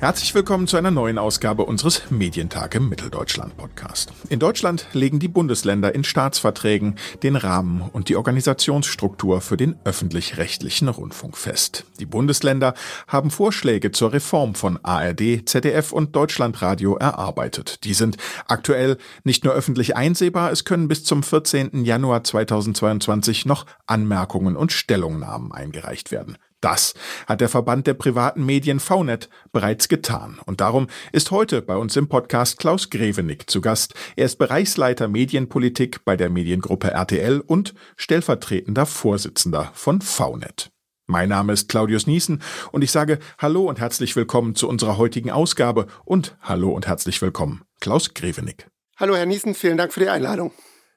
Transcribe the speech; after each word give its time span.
Herzlich 0.00 0.32
willkommen 0.32 0.68
zu 0.68 0.76
einer 0.76 0.92
neuen 0.92 1.18
Ausgabe 1.18 1.64
unseres 1.64 2.08
Medientag 2.08 2.76
im 2.76 2.88
Mitteldeutschland 2.88 3.56
Podcast. 3.56 4.12
In 4.28 4.38
Deutschland 4.38 4.86
legen 4.92 5.18
die 5.18 5.26
Bundesländer 5.26 5.92
in 5.92 6.04
Staatsverträgen 6.04 6.94
den 7.24 7.34
Rahmen 7.34 7.82
und 7.82 8.08
die 8.08 8.14
Organisationsstruktur 8.14 9.40
für 9.40 9.56
den 9.56 9.74
öffentlich-rechtlichen 9.82 10.86
Rundfunk 10.86 11.36
fest. 11.36 11.84
Die 11.98 12.06
Bundesländer 12.06 12.74
haben 13.08 13.32
Vorschläge 13.32 13.90
zur 13.90 14.12
Reform 14.12 14.54
von 14.54 14.78
ARD, 14.84 15.42
ZDF 15.48 15.90
und 15.90 16.14
Deutschlandradio 16.14 16.94
erarbeitet. 16.94 17.82
Die 17.82 17.94
sind 17.94 18.18
aktuell 18.46 18.98
nicht 19.24 19.42
nur 19.42 19.52
öffentlich 19.52 19.96
einsehbar, 19.96 20.52
es 20.52 20.64
können 20.64 20.86
bis 20.86 21.02
zum 21.02 21.24
14. 21.24 21.84
Januar 21.84 22.22
2022 22.22 23.46
noch 23.46 23.66
Anmerkungen 23.88 24.54
und 24.54 24.70
Stellungnahmen 24.70 25.50
eingereicht 25.50 26.12
werden. 26.12 26.38
Das 26.60 26.94
hat 27.26 27.40
der 27.40 27.48
Verband 27.48 27.86
der 27.86 27.94
privaten 27.94 28.44
Medien 28.44 28.80
VNet 28.80 29.28
bereits 29.52 29.88
getan. 29.88 30.40
Und 30.44 30.60
darum 30.60 30.88
ist 31.12 31.30
heute 31.30 31.62
bei 31.62 31.76
uns 31.76 31.94
im 31.96 32.08
Podcast 32.08 32.58
Klaus 32.58 32.90
Grevenick 32.90 33.48
zu 33.48 33.60
Gast. 33.60 33.94
Er 34.16 34.26
ist 34.26 34.38
Bereichsleiter 34.38 35.06
Medienpolitik 35.06 36.04
bei 36.04 36.16
der 36.16 36.30
Mediengruppe 36.30 36.90
RTL 36.90 37.40
und 37.40 37.74
stellvertretender 37.96 38.86
Vorsitzender 38.86 39.70
von 39.74 40.00
VNet. 40.00 40.72
Mein 41.06 41.28
Name 41.30 41.52
ist 41.52 41.68
Claudius 41.68 42.06
Niesen 42.06 42.42
und 42.72 42.82
ich 42.82 42.90
sage 42.90 43.18
Hallo 43.38 43.66
und 43.66 43.80
herzlich 43.80 44.14
willkommen 44.14 44.54
zu 44.54 44.68
unserer 44.68 44.98
heutigen 44.98 45.30
Ausgabe 45.30 45.86
und 46.04 46.36
Hallo 46.42 46.70
und 46.70 46.86
herzlich 46.86 47.22
willkommen, 47.22 47.62
Klaus 47.80 48.12
Grevenick. 48.12 48.66
Hallo 48.98 49.16
Herr 49.16 49.24
Niesen, 49.26 49.54
vielen 49.54 49.78
Dank 49.78 49.94
für 49.94 50.00
die 50.00 50.10
Einladung. 50.10 50.52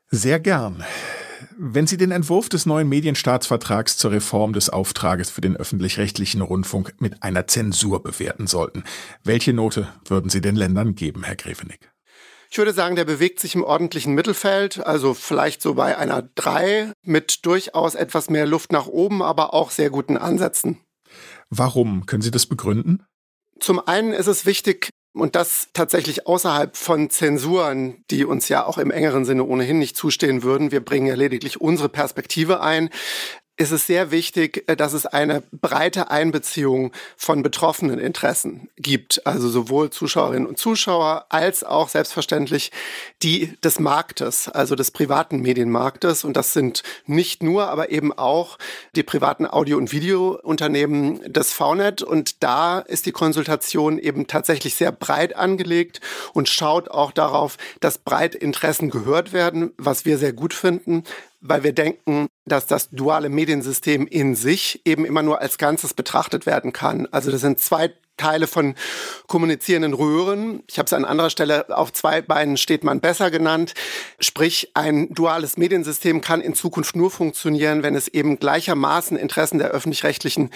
Sehr 0.09 0.39
gern. 0.39 0.84
Wenn 1.58 1.88
Sie 1.88 1.98
den 1.98 2.12
Entwurf 2.12 2.50
des 2.50 2.66
neuen 2.66 2.88
Medienstaatsvertrags 2.90 3.98
zur 3.98 4.12
Reform 4.12 4.54
des 4.54 4.70
Auftrages 4.70 5.30
für 5.30 5.42
den 5.42 5.58
öffentlich-rechtlichen 5.58 6.42
Rundfunk 6.42 6.96
mit 7.00 7.24
einer 7.24 7.48
Zensur 7.48 8.02
bewerten 8.02 8.48
sollten, 8.48 8.84
welche 9.24 9.54
Note 9.54 9.90
würden 10.06 10.30
Sie 10.30 10.42
den 10.42 10.56
Ländern 10.56 10.96
geben, 10.96 11.24
Herr 11.24 11.36
Grefenig? 11.36 11.90
Ich 12.50 12.58
würde 12.58 12.74
sagen, 12.74 12.96
der 12.96 13.06
bewegt 13.06 13.40
sich 13.40 13.56
im 13.56 13.64
ordentlichen 13.64 14.14
Mittelfeld, 14.14 14.86
also 14.86 15.14
vielleicht 15.14 15.62
so 15.62 15.74
bei 15.74 15.98
einer 15.98 16.22
3 16.36 16.94
mit 17.04 17.46
durchaus 17.46 17.96
etwas 17.96 18.30
mehr 18.30 18.46
Luft 18.46 18.72
nach 18.72 18.88
oben, 18.88 19.22
aber 19.22 19.54
auch 19.54 19.72
sehr 19.72 19.90
guten 19.90 20.18
Ansätzen. 20.18 20.80
Warum? 21.50 22.06
Können 22.06 22.22
Sie 22.22 22.32
das 22.32 22.46
begründen? 22.46 23.04
Zum 23.60 23.80
einen 23.80 24.12
ist 24.12 24.28
es 24.28 24.46
wichtig, 24.46 24.90
und 25.14 25.36
das 25.36 25.70
tatsächlich 25.73 26.26
außerhalb 26.26 26.78
von 26.78 27.09
Zensuren, 27.09 28.04
die 28.09 28.23
uns 28.23 28.48
ja 28.48 28.66
auch 28.66 28.78
im 28.78 28.92
engeren 28.92 29.26
Sinne 29.26 29.44
ohnehin 29.44 29.78
nicht 29.78 29.98
zustehen 29.98 30.44
würden. 30.44 30.72
Wir 30.72 30.84
bringen 30.84 31.08
ja 31.08 31.16
lediglich 31.16 31.59
unsere 31.59 31.90
Perspektive 31.90 32.62
ein 32.62 32.90
ist 33.58 33.72
es 33.72 33.86
sehr 33.86 34.12
wichtig, 34.12 34.64
äh, 34.68 34.76
dass 34.76 34.94
es 34.94 35.06
eine 35.06 35.44
breite 35.52 36.10
Einbeziehung 36.10 36.92
von 37.16 37.44
betroffenen 37.44 38.00
Interessen 38.00 38.70
gibt. 38.76 39.26
Also 39.26 39.50
sowohl 39.50 39.90
Zuschauerinnen 39.90 40.48
und 40.48 40.58
Zuschauer 40.58 41.26
als 41.30 41.64
auch 41.64 41.90
selbstverständlich 41.90 42.72
die 43.22 43.54
des 43.64 43.80
Marktes, 43.80 44.50
also 44.50 44.76
des 44.76 44.92
privaten 44.92 45.42
Medienmarktes. 45.42 46.24
Und 46.24 46.38
das 46.38 46.54
sind 46.54 46.84
nicht 47.06 47.44
nur, 47.44 47.70
aber 47.70 47.92
eben 47.92 48.12
auch 48.12 48.58
die 48.96 49.04
privaten 49.04 49.46
Audio- 49.46 49.78
und 49.78 49.92
Videounternehmen 49.92 51.32
des 51.32 51.54
VNet. 51.54 52.02
Und 52.02 52.44
da 52.44 52.80
ist 52.80 53.06
die 53.06 53.12
Konsultation 53.12 54.00
eben 54.00 54.28
tatsächlich 54.28 54.76
sehr 54.76 54.92
breit 54.92 55.36
angelegt 55.36 56.02
und 56.34 56.50
schaut 56.50 56.90
auch 56.90 57.12
darauf, 57.12 57.58
dass 57.80 58.00
breit 58.00 58.34
Interessen 58.34 58.90
gehört 58.90 59.34
werden, 59.34 59.72
was 59.78 60.06
wir 60.06 60.18
sehr 60.18 60.34
gut 60.34 60.54
finden 60.54 61.04
weil 61.42 61.64
wir 61.64 61.73
denken, 61.73 62.28
dass 62.45 62.67
das 62.67 62.89
duale 62.89 63.30
Mediensystem 63.30 64.08
in 64.08 64.36
sich 64.36 64.82
eben 64.86 65.05
immer 65.05 65.23
nur 65.23 65.42
als 65.42 65.58
Ganzes 65.58 65.93
betrachtet 65.93 66.45
werden 66.45 66.71
kann. 66.71 67.08
Also 67.11 67.32
das 67.32 67.42
sind 67.42 67.60
zwei 67.60 67.92
Teile 68.21 68.45
von 68.45 68.76
kommunizierenden 69.26 69.93
Röhren. 69.93 70.61
Ich 70.67 70.77
habe 70.77 70.86
es 70.86 70.93
an 70.93 71.05
anderer 71.05 71.32
Stelle 71.32 71.76
auf 71.76 71.92
zwei 71.92 72.21
Beinen 72.21 72.55
steht 72.55 72.83
man 72.83 72.99
besser 72.99 73.32
genannt. 73.32 73.73
Sprich, 74.20 74.71
ein 74.76 75.11
duales 75.11 75.58
Mediensystem 75.58 76.21
kann 76.21 76.39
in 76.39 76.54
Zukunft 76.54 76.95
nur 76.95 77.10
funktionieren, 77.10 77.81
wenn 77.81 77.95
es 77.95 78.08
eben 78.08 78.37
gleichermaßen 78.37 79.17
Interessen 79.17 79.58
der 79.58 79.70
öffentlich-rechtlichen 79.70 80.52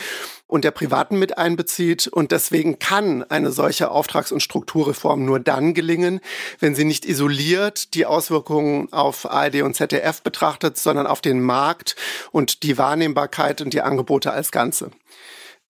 und 0.46 0.64
der 0.64 0.70
privaten 0.70 1.18
mit 1.18 1.40
einbezieht. 1.40 2.08
Und 2.08 2.32
deswegen 2.32 2.78
kann 2.78 3.24
eine 3.24 3.52
solche 3.52 3.90
Auftrags- 3.90 4.32
und 4.32 4.42
Strukturreform 4.42 5.26
nur 5.26 5.40
dann 5.40 5.74
gelingen, 5.74 6.20
wenn 6.60 6.76
sie 6.76 6.86
nicht 6.86 7.06
isoliert 7.06 7.96
die 7.96 8.06
Auswirkungen 8.06 8.94
auf 8.94 9.26
ARD 9.26 9.64
und 9.64 9.76
ZDF 9.76 10.22
betrachtet, 10.22 10.78
sondern 10.78 11.08
auf 11.08 11.22
den 11.22 11.42
Markt 11.42 11.96
und 12.32 12.62
die 12.62 12.78
Wahrnehmbarkeit 12.78 13.62
und 13.62 13.74
die 13.74 13.82
Angebote 13.82 14.32
als 14.32 14.52
Ganze. 14.52 14.92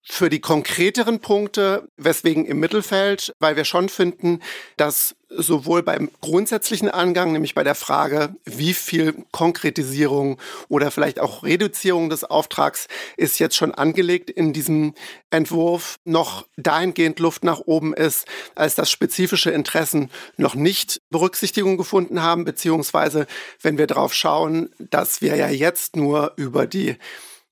Für 0.08 0.30
die 0.30 0.40
konkreteren 0.40 1.18
Punkte, 1.18 1.88
weswegen 1.96 2.46
im 2.46 2.60
Mittelfeld, 2.60 3.34
weil 3.40 3.56
wir 3.56 3.64
schon 3.64 3.88
finden, 3.88 4.40
dass 4.76 5.16
sowohl 5.28 5.82
beim 5.82 6.10
grundsätzlichen 6.20 6.88
Angang, 6.88 7.32
nämlich 7.32 7.54
bei 7.56 7.64
der 7.64 7.74
Frage, 7.74 8.34
wie 8.44 8.72
viel 8.72 9.24
Konkretisierung 9.32 10.38
oder 10.68 10.92
vielleicht 10.92 11.18
auch 11.18 11.42
Reduzierung 11.42 12.08
des 12.08 12.22
Auftrags 12.22 12.86
ist 13.16 13.40
jetzt 13.40 13.56
schon 13.56 13.74
angelegt 13.74 14.30
in 14.30 14.52
diesem 14.52 14.94
Entwurf, 15.30 15.96
noch 16.04 16.46
dahingehend 16.56 17.18
Luft 17.18 17.42
nach 17.42 17.58
oben 17.66 17.92
ist, 17.92 18.26
als 18.54 18.76
dass 18.76 18.88
spezifische 18.88 19.50
Interessen 19.50 20.10
noch 20.36 20.54
nicht 20.54 21.00
Berücksichtigung 21.10 21.76
gefunden 21.76 22.22
haben, 22.22 22.44
beziehungsweise 22.44 23.26
wenn 23.60 23.76
wir 23.76 23.88
darauf 23.88 24.14
schauen, 24.14 24.70
dass 24.78 25.20
wir 25.20 25.34
ja 25.34 25.48
jetzt 25.48 25.96
nur 25.96 26.32
über 26.36 26.68
die 26.68 26.96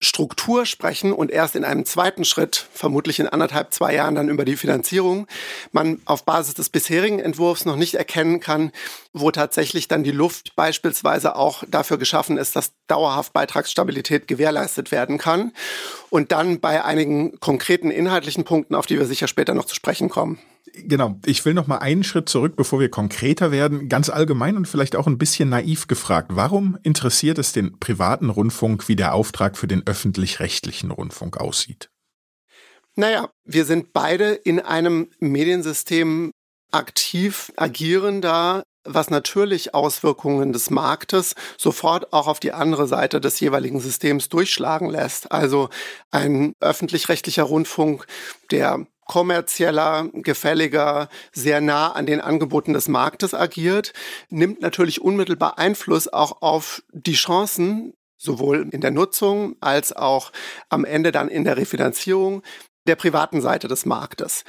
Struktur 0.05 0.67
sprechen 0.67 1.13
und 1.13 1.31
erst 1.31 1.57
in 1.57 1.65
einem 1.65 1.85
zweiten 1.85 2.25
Schritt, 2.25 2.67
vermutlich 2.73 3.19
in 3.19 3.27
anderthalb, 3.27 3.75
zwei 3.75 3.95
Jahren 3.95 4.15
dann 4.15 4.29
über 4.29 4.45
die 4.45 4.57
Finanzierung, 4.57 5.27
man 5.73 6.01
auf 6.05 6.25
Basis 6.25 6.55
des 6.55 6.69
bisherigen 6.69 7.19
Entwurfs 7.19 7.65
noch 7.65 7.77
nicht 7.77 7.95
erkennen 7.95 8.41
kann, 8.41 8.71
wo 9.13 9.31
tatsächlich 9.31 9.89
dann 9.89 10.05
die 10.05 10.11
Luft 10.11 10.55
beispielsweise 10.55 11.37
auch 11.37 11.65
dafür 11.69 11.99
geschaffen 11.99 12.39
ist, 12.39 12.55
dass 12.55 12.73
dauerhaft 12.87 13.33
Beitragsstabilität 13.33 14.29
gewährleistet 14.29 14.93
werden 14.93 15.19
kann. 15.19 15.53
Und 16.11 16.31
dann 16.31 16.61
bei 16.61 16.85
einigen 16.85 17.41
konkreten 17.41 17.91
inhaltlichen 17.91 18.45
Punkten, 18.45 18.75
auf 18.75 18.87
die 18.87 18.99
wir 18.99 19.07
sicher 19.07 19.27
später 19.27 19.55
noch 19.55 19.65
zu 19.65 19.75
sprechen 19.75 20.09
kommen 20.09 20.39
genau, 20.75 21.19
ich 21.25 21.45
will 21.45 21.55
noch 21.55 21.67
mal 21.67 21.79
einen 21.79 22.05
Schritt 22.05 22.29
zurück, 22.29 22.57
bevor 22.57 22.81
wir 22.81 22.89
konkreter 22.89 23.51
werden. 23.51 23.89
Ganz 23.89 24.09
allgemein 24.09 24.57
und 24.57 24.67
vielleicht 24.67 24.97
auch 24.97 25.07
ein 25.07 25.19
bisschen 25.19 25.49
naiv 25.49 25.87
gefragt. 25.87 26.33
Warum 26.35 26.79
interessiert 26.83 27.39
es 27.39 27.53
den 27.53 27.79
privaten 27.79 28.31
Rundfunk, 28.31 28.89
wie 28.89 28.97
der 28.97 29.15
Auftrag 29.15 29.57
für 29.57 29.67
den 29.67 29.87
öffentlich-rechtlichen 29.87 30.91
Rundfunk 30.91 31.39
aussieht? 31.39 31.91
Naja, 32.97 33.31
wir 33.45 33.65
sind 33.65 33.93
beide 33.93 34.33
in 34.33 34.61
einem 34.61 35.11
Mediensystem 35.19 36.31
aktiv 36.71 37.53
agierender, 37.57 38.63
was 38.85 39.11
natürlich 39.11 39.75
Auswirkungen 39.75 40.53
des 40.53 40.71
Marktes 40.71 41.35
sofort 41.57 42.13
auch 42.13 42.27
auf 42.27 42.39
die 42.39 42.53
andere 42.53 42.87
Seite 42.87 43.21
des 43.21 43.41
jeweiligen 43.41 43.81
Systems 43.81 44.29
durchschlagen 44.29 44.91
lässt. 44.91 45.33
Also 45.33 45.71
ein 46.11 46.53
öffentlich-rechtlicher 46.61 47.45
Rundfunk, 47.45 48.07
der 48.51 48.87
kommerzieller, 49.07 50.09
gefälliger, 50.13 51.09
sehr 51.33 51.61
nah 51.61 51.93
an 51.93 52.07
den 52.07 52.21
Angeboten 52.21 52.73
des 52.73 52.89
Marktes 52.89 53.35
agiert, 53.35 53.93
nimmt 54.31 54.61
natürlich 54.61 55.01
unmittelbar 55.01 55.59
Einfluss 55.59 56.09
auch 56.09 56.43
auf 56.43 56.83
die 56.93 57.15
Chancen, 57.15 57.95
sowohl 58.17 58.69
in 58.71 58.81
der 58.81 58.91
Nutzung 58.91 59.57
als 59.61 59.95
auch 59.95 60.33
am 60.69 60.85
Ende 60.85 61.13
dann 61.13 61.29
in 61.29 61.45
der 61.45 61.57
Refinanzierung 61.57 62.43
der 62.87 62.97
privaten 62.97 63.41
Seite 63.41 63.69
des 63.69 63.87
Marktes. 63.87 64.45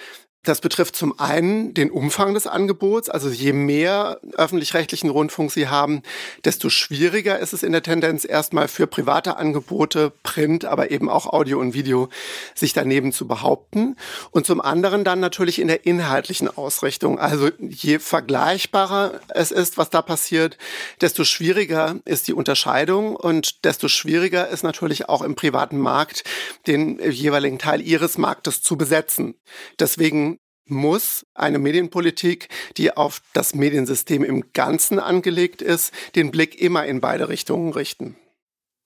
Das 0.45 0.61
betrifft 0.61 0.95
zum 0.95 1.19
einen 1.19 1.73
den 1.73 1.89
Umfang 1.89 2.35
des 2.35 2.45
Angebots. 2.45 3.09
Also 3.09 3.29
je 3.29 3.51
mehr 3.51 4.19
öffentlich-rechtlichen 4.33 5.09
Rundfunk 5.09 5.51
Sie 5.51 5.67
haben, 5.67 6.03
desto 6.45 6.69
schwieriger 6.69 7.39
ist 7.39 7.53
es 7.53 7.63
in 7.63 7.71
der 7.71 7.81
Tendenz 7.81 8.25
erstmal 8.25 8.67
für 8.67 8.85
private 8.85 9.37
Angebote, 9.37 10.13
Print, 10.21 10.63
aber 10.65 10.91
eben 10.91 11.09
auch 11.09 11.25
Audio 11.25 11.59
und 11.59 11.73
Video, 11.73 12.09
sich 12.53 12.73
daneben 12.73 13.11
zu 13.11 13.27
behaupten. 13.27 13.95
Und 14.29 14.45
zum 14.45 14.61
anderen 14.61 15.03
dann 15.03 15.19
natürlich 15.19 15.59
in 15.59 15.67
der 15.67 15.85
inhaltlichen 15.85 16.47
Ausrichtung. 16.47 17.17
Also 17.19 17.49
je 17.59 17.97
vergleichbarer 17.97 19.19
es 19.29 19.51
ist, 19.51 19.79
was 19.79 19.89
da 19.89 20.03
passiert, 20.03 20.59
desto 21.01 21.23
schwieriger 21.23 21.95
ist 22.05 22.27
die 22.27 22.33
Unterscheidung 22.33 23.15
und 23.15 23.65
desto 23.65 23.87
schwieriger 23.87 24.47
ist 24.47 24.63
natürlich 24.63 25.09
auch 25.09 25.23
im 25.23 25.33
privaten 25.33 25.79
Markt 25.79 26.23
den 26.67 26.99
jeweiligen 26.99 27.57
Teil 27.57 27.81
Ihres 27.81 28.19
Marktes 28.19 28.61
zu 28.61 28.77
besetzen. 28.77 29.33
Deswegen 29.79 30.34
muss 30.65 31.25
eine 31.33 31.59
Medienpolitik, 31.59 32.49
die 32.77 32.95
auf 32.95 33.21
das 33.33 33.55
Mediensystem 33.55 34.23
im 34.23 34.51
Ganzen 34.53 34.99
angelegt 34.99 35.61
ist, 35.61 35.93
den 36.15 36.31
Blick 36.31 36.59
immer 36.59 36.85
in 36.85 37.01
beide 37.01 37.29
Richtungen 37.29 37.73
richten. 37.73 38.15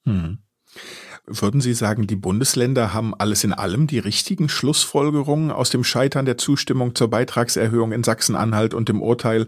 Hm. 0.06 0.40
Würden 1.26 1.62
Sie 1.62 1.74
sagen, 1.74 2.08
die 2.08 2.16
Bundesländer 2.16 2.94
haben 2.94 3.14
alles 3.14 3.44
in 3.44 3.54
allem 3.54 3.86
die 3.86 4.00
richtigen 4.00 4.50
Schlussfolgerungen 4.50 5.52
aus 5.52 5.70
dem 5.70 5.84
Scheitern 5.84 6.26
der 6.26 6.40
Zustimmung 6.40 6.96
zur 6.96 7.10
Beitragserhöhung 7.10 7.92
in 7.92 8.04
Sachsen-Anhalt 8.04 8.74
und 8.74 8.90
dem 8.90 9.02
Urteil 9.02 9.48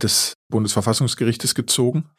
des 0.00 0.34
Bundesverfassungsgerichtes 0.48 1.54
gezogen? 1.54 2.10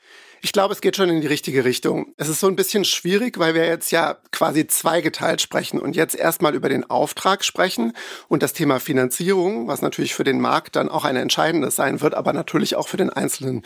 Ich 0.45 0.51
glaube, 0.51 0.73
es 0.73 0.81
geht 0.81 0.97
schon 0.97 1.07
in 1.07 1.21
die 1.21 1.27
richtige 1.27 1.63
Richtung. 1.63 2.13
Es 2.17 2.27
ist 2.27 2.41
so 2.41 2.47
ein 2.47 2.57
bisschen 2.57 2.83
schwierig, 2.83 3.39
weil 3.39 3.55
wir 3.55 3.65
jetzt 3.65 3.93
ja 3.93 4.17
quasi 4.33 4.67
zweigeteilt 4.67 5.39
sprechen 5.39 5.79
und 5.79 5.95
jetzt 5.95 6.15
erstmal 6.15 6.53
über 6.53 6.67
den 6.67 6.89
Auftrag 6.89 7.45
sprechen 7.45 7.93
und 8.27 8.43
das 8.43 8.51
Thema 8.51 8.81
Finanzierung, 8.81 9.69
was 9.69 9.81
natürlich 9.81 10.13
für 10.13 10.25
den 10.25 10.41
Markt 10.41 10.75
dann 10.75 10.89
auch 10.89 11.05
ein 11.05 11.15
entscheidendes 11.15 11.77
sein 11.77 12.01
wird, 12.01 12.13
aber 12.13 12.33
natürlich 12.33 12.75
auch 12.75 12.89
für 12.89 12.97
den 12.97 13.09
einzelnen 13.09 13.63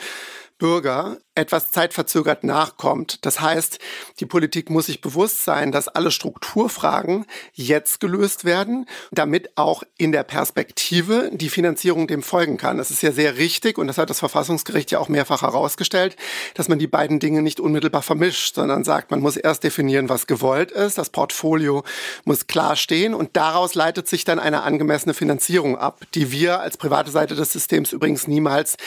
Bürger 0.60 1.18
etwas 1.38 1.72
zeitverzögert 1.72 2.44
nachkommt. 2.44 3.26
Das 3.26 3.40
heißt, 3.40 3.80
die 4.20 4.26
Politik 4.26 4.70
muss 4.70 4.88
sich 4.88 5.02
bewusst 5.02 5.44
sein, 5.46 5.72
dass 5.72 5.88
alle 5.88 6.12
Strukturfragen 6.12 7.26
jetzt 7.54 8.00
gelöst 8.00 8.44
werden, 8.44 8.88
damit 9.12 9.52
auch 9.56 9.84
in 9.98 10.12
der 10.12 10.24
Perspektive 10.24 11.30
die 11.32 11.50
Finanzierung 11.50 12.08
dem 12.08 12.24
folgen 12.24 12.58
kann. 12.58 12.78
Das 12.78 12.92
ist 12.92 13.04
ja 13.04 13.12
sehr 13.12 13.38
richtig 13.38 13.78
und 13.78 13.88
das 13.88 13.98
hat 13.98 14.10
das 14.10 14.20
Verfassungsgericht 14.20 14.92
ja 14.92 15.00
auch 15.00 15.10
mehrfach 15.10 15.44
herausgestellt, 15.44 16.16
dass 16.56 16.68
man 16.68 16.80
die 16.80 16.88
beiden 16.88 17.20
Dinge 17.20 17.42
nicht 17.42 17.60
unmittelbar 17.60 18.02
vermischt, 18.02 18.56
sondern 18.56 18.84
sagt, 18.84 19.12
man 19.12 19.20
muss 19.20 19.38
erst 19.38 19.64
definieren, 19.64 20.10
was 20.10 20.28
gewollt 20.28 20.72
ist, 20.72 20.98
das 20.98 21.10
Portfolio 21.10 21.84
muss 22.26 22.48
klar 22.48 22.76
stehen 22.76 23.14
und 23.14 23.38
daraus 23.38 23.76
leitet 23.76 24.08
sich 24.08 24.24
dann 24.24 24.40
eine 24.40 24.64
angemessene 24.64 25.14
Finanzierung 25.14 25.78
ab, 25.78 26.02
die 26.16 26.32
wir 26.32 26.60
als 26.60 26.78
private 26.78 27.12
Seite 27.12 27.36
des 27.36 27.54
Systems 27.54 27.94
übrigens 27.94 28.28
niemals 28.28 28.78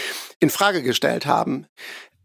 in 0.40 0.50
Frage 0.50 0.82
gestellt 0.82 1.26
haben. 1.26 1.66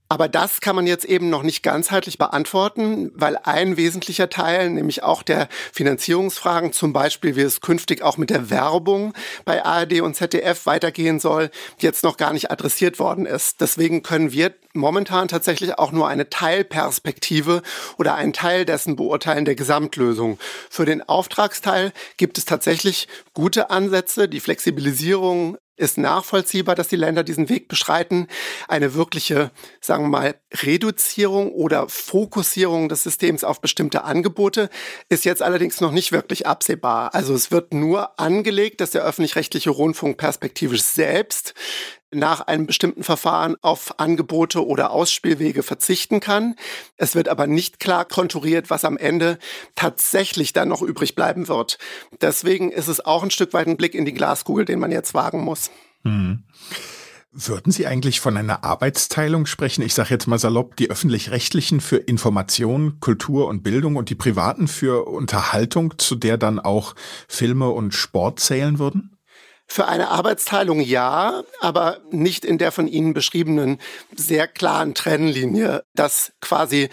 Aber 0.08 0.28
das 0.28 0.62
kann 0.62 0.76
man 0.76 0.86
jetzt 0.86 1.06
eben 1.06 1.32
noch 1.32 1.42
nicht 1.42 1.64
ganzheitlich 1.64 2.20
beantworten, 2.20 3.12
weil 3.16 3.38
ein 3.44 3.76
wesentlicher 3.76 4.30
Teil, 4.30 4.70
nämlich 4.70 5.02
auch 5.02 5.24
der 5.24 5.50
Finanzierungsfragen, 5.74 6.74
zum 6.74 6.94
Beispiel 6.94 7.36
wie 7.36 7.42
es 7.42 7.60
künftig 7.60 8.04
auch 8.04 8.18
mit 8.18 8.30
der 8.30 8.52
Werbung 8.52 9.14
bei 9.46 9.66
ARD 9.66 10.02
und 10.02 10.16
ZDF 10.16 10.68
weitergehen 10.68 11.20
soll, 11.20 11.50
jetzt 11.80 12.04
noch 12.04 12.18
gar 12.18 12.34
nicht 12.34 12.52
adressiert 12.52 13.00
worden 13.00 13.26
ist. 13.26 13.62
Deswegen 13.62 14.04
können 14.04 14.32
wir 14.32 14.54
momentan 14.74 15.28
tatsächlich 15.28 15.80
auch 15.80 15.92
nur 15.92 16.08
eine 16.08 16.30
Teilperspektive 16.30 17.64
oder 17.98 18.14
einen 18.14 18.34
Teil 18.34 18.66
dessen 18.66 18.96
beurteilen 18.96 19.46
der 19.46 19.56
Gesamtlösung. 19.56 20.38
Für 20.70 20.86
den 20.86 21.02
Auftragsteil 21.02 21.92
gibt 22.18 22.38
es 22.38 22.46
tatsächlich 22.46 23.08
gute 23.34 23.72
Ansätze. 23.72 24.30
Die 24.30 24.40
Flexibilisierung 24.40 25.58
ist 25.78 25.98
nachvollziehbar, 25.98 26.76
dass 26.76 26.88
die 26.88 26.96
Länder 26.96 27.24
diesen 27.24 27.50
Weg 27.50 27.68
beschreiten. 27.68 28.28
Eine 28.68 28.94
wirkliche, 28.94 29.52
sagen 29.82 30.06
wir 30.06 30.10
mal, 30.10 30.36
Reduzierung 30.54 31.52
oder 31.52 31.90
Fokussierung 31.90 32.90
des 32.90 33.04
Systems 33.04 33.44
auf 33.44 33.62
bestimmte 33.62 34.04
Angebote 34.04 34.70
ist 35.10 35.26
jetzt 35.26 35.42
allerdings 35.42 35.82
noch 35.82 35.92
nicht 35.92 36.12
wirklich 36.12 36.48
absehbar. 36.48 37.14
Also 37.14 37.34
es 37.34 37.52
wird 37.52 37.74
nur 37.74 38.20
angelegt, 38.20 38.82
dass 38.82 38.92
der 38.92 39.04
öffentlich-rechtliche 39.04 39.70
Rundfunk 39.70 40.18
perspektivisch 40.18 40.84
selbst 40.84 41.54
nach 42.16 42.42
einem 42.42 42.66
bestimmten 42.66 43.04
Verfahren 43.04 43.56
auf 43.62 44.00
Angebote 44.00 44.66
oder 44.66 44.92
Ausspielwege 44.92 45.64
verzichten 45.64 46.20
kann. 46.20 46.56
Es 46.98 47.16
wird 47.16 47.30
aber 47.30 47.48
nicht 47.48 47.80
klar 47.80 48.06
konturiert, 48.06 48.70
was 48.70 48.86
am 48.86 48.98
Ende 48.98 49.38
tatsächlich 49.76 50.54
dann 50.54 50.70
noch 50.70 50.82
übrig 50.82 51.16
bleiben 51.16 51.48
wird. 51.48 51.78
Deswegen 52.22 52.72
ist 52.72 52.88
es 52.88 53.06
auch 53.06 53.24
ein 53.24 53.32
Stück 53.32 53.54
weit 53.54 53.68
ein 53.68 53.78
Blick 53.78 53.94
in 53.94 54.06
die 54.06 54.14
Glaskugel, 54.14 54.66
den 54.66 54.80
man 54.80 54.92
jetzt 54.92 55.14
wagen 55.14 55.42
muss. 55.42 55.72
Hm. 56.04 56.44
Würden 57.38 57.74
Sie 57.74 57.86
eigentlich 57.86 58.22
von 58.22 58.38
einer 58.38 58.64
Arbeitsteilung 58.64 59.46
sprechen? 59.46 59.82
Ich 59.82 59.94
sage 59.94 60.12
jetzt 60.12 60.26
mal 60.26 60.40
salopp, 60.40 60.78
die 60.78 60.90
öffentlich-rechtlichen 60.90 61.82
für 61.82 61.98
Information, 61.98 63.02
Kultur 63.02 63.48
und 63.48 63.62
Bildung 63.62 63.98
und 63.98 64.10
die 64.10 64.16
privaten 64.16 64.70
für 64.70 65.06
Unterhaltung, 65.06 65.96
zu 65.98 66.16
der 66.16 66.38
dann 66.38 66.60
auch 66.60 66.96
Filme 67.28 67.70
und 67.72 67.94
Sport 67.94 68.40
zählen 68.40 68.80
würden? 68.80 69.15
Für 69.68 69.88
eine 69.88 70.10
Arbeitsteilung 70.10 70.80
ja, 70.80 71.44
aber 71.60 72.02
nicht 72.12 72.46
in 72.46 72.58
der 72.58 72.72
von 72.72 72.88
Ihnen 72.88 73.14
beschriebenen 73.14 73.80
sehr 74.16 74.48
klaren 74.48 74.94
Trennlinie, 74.94 75.84
dass 75.96 76.34
quasi 76.40 76.90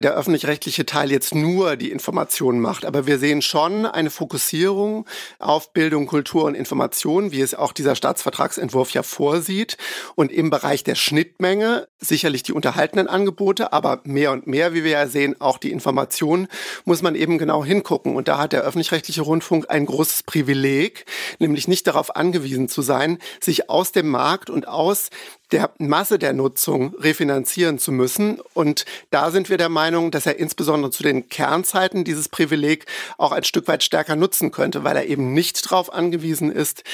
der 0.00 0.14
öffentlich-rechtliche 0.14 0.86
Teil 0.86 1.10
jetzt 1.10 1.34
nur 1.34 1.76
die 1.76 1.90
Informationen 1.90 2.60
macht. 2.60 2.84
Aber 2.84 3.06
wir 3.06 3.18
sehen 3.18 3.42
schon 3.42 3.84
eine 3.84 4.10
Fokussierung 4.10 5.06
auf 5.40 5.72
Bildung, 5.72 6.06
Kultur 6.06 6.44
und 6.44 6.54
Information, 6.54 7.32
wie 7.32 7.40
es 7.40 7.54
auch 7.54 7.72
dieser 7.72 7.96
Staatsvertragsentwurf 7.96 8.92
ja 8.92 9.02
vorsieht. 9.02 9.76
Und 10.14 10.30
im 10.30 10.50
Bereich 10.50 10.84
der 10.84 10.94
Schnittmenge 10.94 11.88
sicherlich 11.98 12.44
die 12.44 12.52
unterhaltenen 12.52 13.08
Angebote, 13.08 13.72
aber 13.72 14.00
mehr 14.04 14.30
und 14.30 14.46
mehr, 14.46 14.72
wie 14.72 14.84
wir 14.84 14.92
ja 14.92 15.06
sehen, 15.08 15.34
auch 15.40 15.58
die 15.58 15.72
Informationen, 15.72 16.46
muss 16.84 17.02
man 17.02 17.16
eben 17.16 17.38
genau 17.38 17.64
hingucken. 17.64 18.14
Und 18.14 18.28
da 18.28 18.38
hat 18.38 18.52
der 18.52 18.62
öffentlich-rechtliche 18.62 19.22
Rundfunk 19.22 19.66
ein 19.68 19.86
großes 19.86 20.22
Privileg, 20.22 21.06
nämlich 21.40 21.66
nicht 21.66 21.88
darauf 21.88 22.14
angewiesen 22.14 22.68
zu 22.68 22.82
sein, 22.82 23.18
sich 23.40 23.68
aus 23.68 23.90
dem 23.90 24.08
Markt 24.08 24.48
und 24.48 24.68
aus 24.68 25.10
der 25.52 25.70
Masse 25.78 26.18
der 26.18 26.32
Nutzung 26.32 26.94
refinanzieren 26.98 27.78
zu 27.78 27.92
müssen. 27.92 28.40
Und 28.54 28.84
da 29.10 29.30
sind 29.30 29.48
wir 29.50 29.56
der 29.56 29.68
Meinung, 29.68 30.10
dass 30.10 30.26
er 30.26 30.38
insbesondere 30.38 30.90
zu 30.90 31.02
den 31.02 31.28
Kernzeiten 31.28 32.04
dieses 32.04 32.28
Privileg 32.28 32.86
auch 33.16 33.32
ein 33.32 33.44
Stück 33.44 33.68
weit 33.68 33.82
stärker 33.82 34.16
nutzen 34.16 34.50
könnte, 34.50 34.84
weil 34.84 34.96
er 34.96 35.06
eben 35.06 35.32
nicht 35.32 35.64
darauf 35.64 35.92
angewiesen 35.92 36.52
ist, 36.52 36.84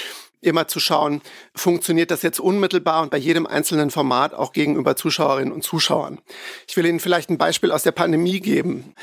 immer 0.45 0.69
zu 0.69 0.79
schauen, 0.79 1.23
funktioniert 1.55 2.11
das 2.11 2.23
jetzt 2.23 2.39
unmittelbar 2.39 3.03
und 3.03 3.11
bei 3.11 3.17
jedem 3.17 3.47
einzelnen 3.47 3.91
Format 3.91 4.35
auch 4.35 4.53
gegenüber 4.53 4.95
Zuschauerinnen 4.95 5.53
und 5.53 5.65
Zuschauern. 5.65 6.21
Ich 6.69 6.77
will 6.77 6.87
Ihnen 6.87 7.01
vielleicht 7.01 7.31
ein 7.31 7.39
Beispiel 7.39 7.73
aus 7.73 7.83
der 7.83 7.93
Pandemie 7.93 8.41
geben. 8.41 8.95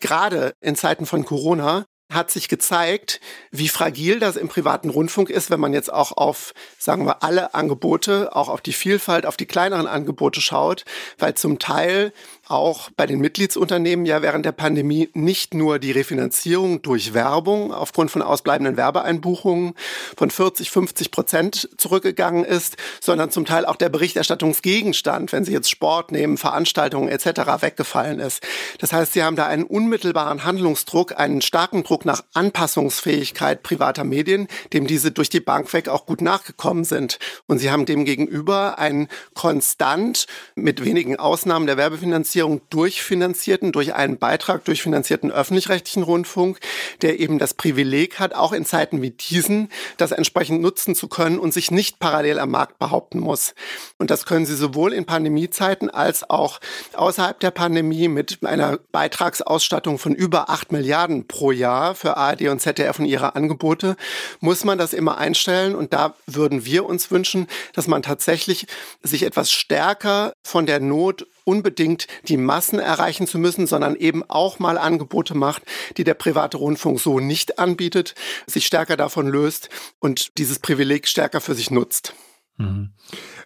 Gerade 0.00 0.54
in 0.60 0.76
Zeiten 0.76 1.06
von 1.06 1.24
Corona 1.24 1.86
hat 2.14 2.30
sich 2.30 2.48
gezeigt, 2.48 3.20
wie 3.50 3.68
fragil 3.68 4.20
das 4.20 4.36
im 4.36 4.48
privaten 4.48 4.90
Rundfunk 4.90 5.30
ist, 5.30 5.50
wenn 5.50 5.60
man 5.60 5.72
jetzt 5.72 5.92
auch 5.92 6.12
auf, 6.12 6.54
sagen 6.78 7.06
wir, 7.06 7.22
alle 7.22 7.54
Angebote, 7.54 8.34
auch 8.34 8.48
auf 8.48 8.60
die 8.60 8.72
Vielfalt, 8.72 9.26
auf 9.26 9.36
die 9.36 9.46
kleineren 9.46 9.86
Angebote 9.86 10.40
schaut, 10.40 10.84
weil 11.18 11.34
zum 11.34 11.58
Teil 11.58 12.12
auch 12.46 12.90
bei 12.96 13.06
den 13.06 13.20
Mitgliedsunternehmen 13.20 14.06
ja 14.06 14.22
während 14.22 14.44
der 14.44 14.52
Pandemie 14.52 15.08
nicht 15.14 15.54
nur 15.54 15.78
die 15.78 15.92
Refinanzierung 15.92 16.82
durch 16.82 17.14
Werbung 17.14 17.72
aufgrund 17.72 18.10
von 18.10 18.22
ausbleibenden 18.22 18.76
Werbeeinbuchungen 18.76 19.74
von 20.16 20.30
40, 20.30 20.70
50 20.70 21.10
Prozent 21.10 21.68
zurückgegangen 21.78 22.44
ist, 22.44 22.76
sondern 23.00 23.30
zum 23.30 23.44
Teil 23.44 23.64
auch 23.64 23.76
der 23.76 23.88
Berichterstattungsgegenstand, 23.88 25.32
wenn 25.32 25.44
Sie 25.44 25.52
jetzt 25.52 25.70
Sport 25.70 26.12
nehmen, 26.12 26.36
Veranstaltungen 26.36 27.08
etc. 27.08 27.62
weggefallen 27.62 28.20
ist. 28.20 28.42
Das 28.78 28.92
heißt, 28.92 29.14
Sie 29.14 29.22
haben 29.22 29.36
da 29.36 29.46
einen 29.46 29.64
unmittelbaren 29.64 30.44
Handlungsdruck, 30.44 31.18
einen 31.18 31.40
starken 31.40 31.82
Druck 31.82 32.04
nach 32.04 32.24
Anpassungsfähigkeit 32.34 33.62
privater 33.62 34.04
Medien, 34.04 34.48
dem 34.72 34.86
diese 34.86 35.10
durch 35.12 35.30
die 35.30 35.40
Bank 35.40 35.72
weg 35.72 35.88
auch 35.88 36.04
gut 36.04 36.20
nachgekommen 36.20 36.84
sind. 36.84 37.18
Und 37.46 37.58
Sie 37.58 37.70
haben 37.70 37.86
demgegenüber 37.86 38.78
einen 38.78 39.08
konstant 39.34 40.26
mit 40.54 40.84
wenigen 40.84 41.16
Ausnahmen 41.16 41.66
der 41.66 41.76
Werbefinanzierung 41.76 42.33
Finanzierung 42.34 42.62
durchfinanzierten, 42.68 43.70
durch 43.70 43.94
einen 43.94 44.18
Beitrag 44.18 44.64
durchfinanzierten 44.64 45.30
öffentlich-rechtlichen 45.30 46.02
Rundfunk, 46.02 46.58
der 47.00 47.20
eben 47.20 47.38
das 47.38 47.54
Privileg 47.54 48.18
hat, 48.18 48.34
auch 48.34 48.52
in 48.52 48.64
Zeiten 48.64 49.02
wie 49.02 49.10
diesen, 49.12 49.68
das 49.98 50.10
entsprechend 50.10 50.60
nutzen 50.60 50.96
zu 50.96 51.06
können 51.06 51.38
und 51.38 51.54
sich 51.54 51.70
nicht 51.70 52.00
parallel 52.00 52.40
am 52.40 52.50
Markt 52.50 52.80
behaupten 52.80 53.20
muss. 53.20 53.54
Und 53.98 54.10
das 54.10 54.26
können 54.26 54.46
Sie 54.46 54.56
sowohl 54.56 54.92
in 54.92 55.04
Pandemiezeiten 55.04 55.90
als 55.90 56.28
auch 56.28 56.58
außerhalb 56.94 57.38
der 57.38 57.52
Pandemie 57.52 58.08
mit 58.08 58.44
einer 58.44 58.80
Beitragsausstattung 58.90 60.00
von 60.00 60.12
über 60.12 60.50
acht 60.50 60.72
Milliarden 60.72 61.28
pro 61.28 61.52
Jahr 61.52 61.94
für 61.94 62.16
ARD 62.16 62.48
und 62.48 62.60
ZDF 62.60 62.98
und 62.98 63.04
ihre 63.04 63.36
Angebote, 63.36 63.94
muss 64.40 64.64
man 64.64 64.76
das 64.76 64.92
immer 64.92 65.18
einstellen. 65.18 65.76
Und 65.76 65.92
da 65.92 66.14
würden 66.26 66.64
wir 66.64 66.84
uns 66.84 67.12
wünschen, 67.12 67.46
dass 67.74 67.86
man 67.86 68.02
tatsächlich 68.02 68.66
sich 69.04 69.22
etwas 69.22 69.52
stärker 69.52 70.32
von 70.42 70.66
der 70.66 70.80
Not 70.80 71.28
unbedingt 71.44 72.06
die 72.28 72.36
Massen 72.36 72.78
erreichen 72.78 73.26
zu 73.26 73.38
müssen, 73.38 73.66
sondern 73.66 73.96
eben 73.96 74.22
auch 74.28 74.58
mal 74.58 74.78
Angebote 74.78 75.34
macht, 75.34 75.62
die 75.96 76.04
der 76.04 76.14
private 76.14 76.56
Rundfunk 76.56 77.00
so 77.00 77.20
nicht 77.20 77.58
anbietet, 77.58 78.14
sich 78.46 78.66
stärker 78.66 78.96
davon 78.96 79.28
löst 79.28 79.68
und 80.00 80.38
dieses 80.38 80.58
Privileg 80.58 81.06
stärker 81.06 81.40
für 81.40 81.54
sich 81.54 81.70
nutzt. 81.70 82.14
Mhm. 82.56 82.90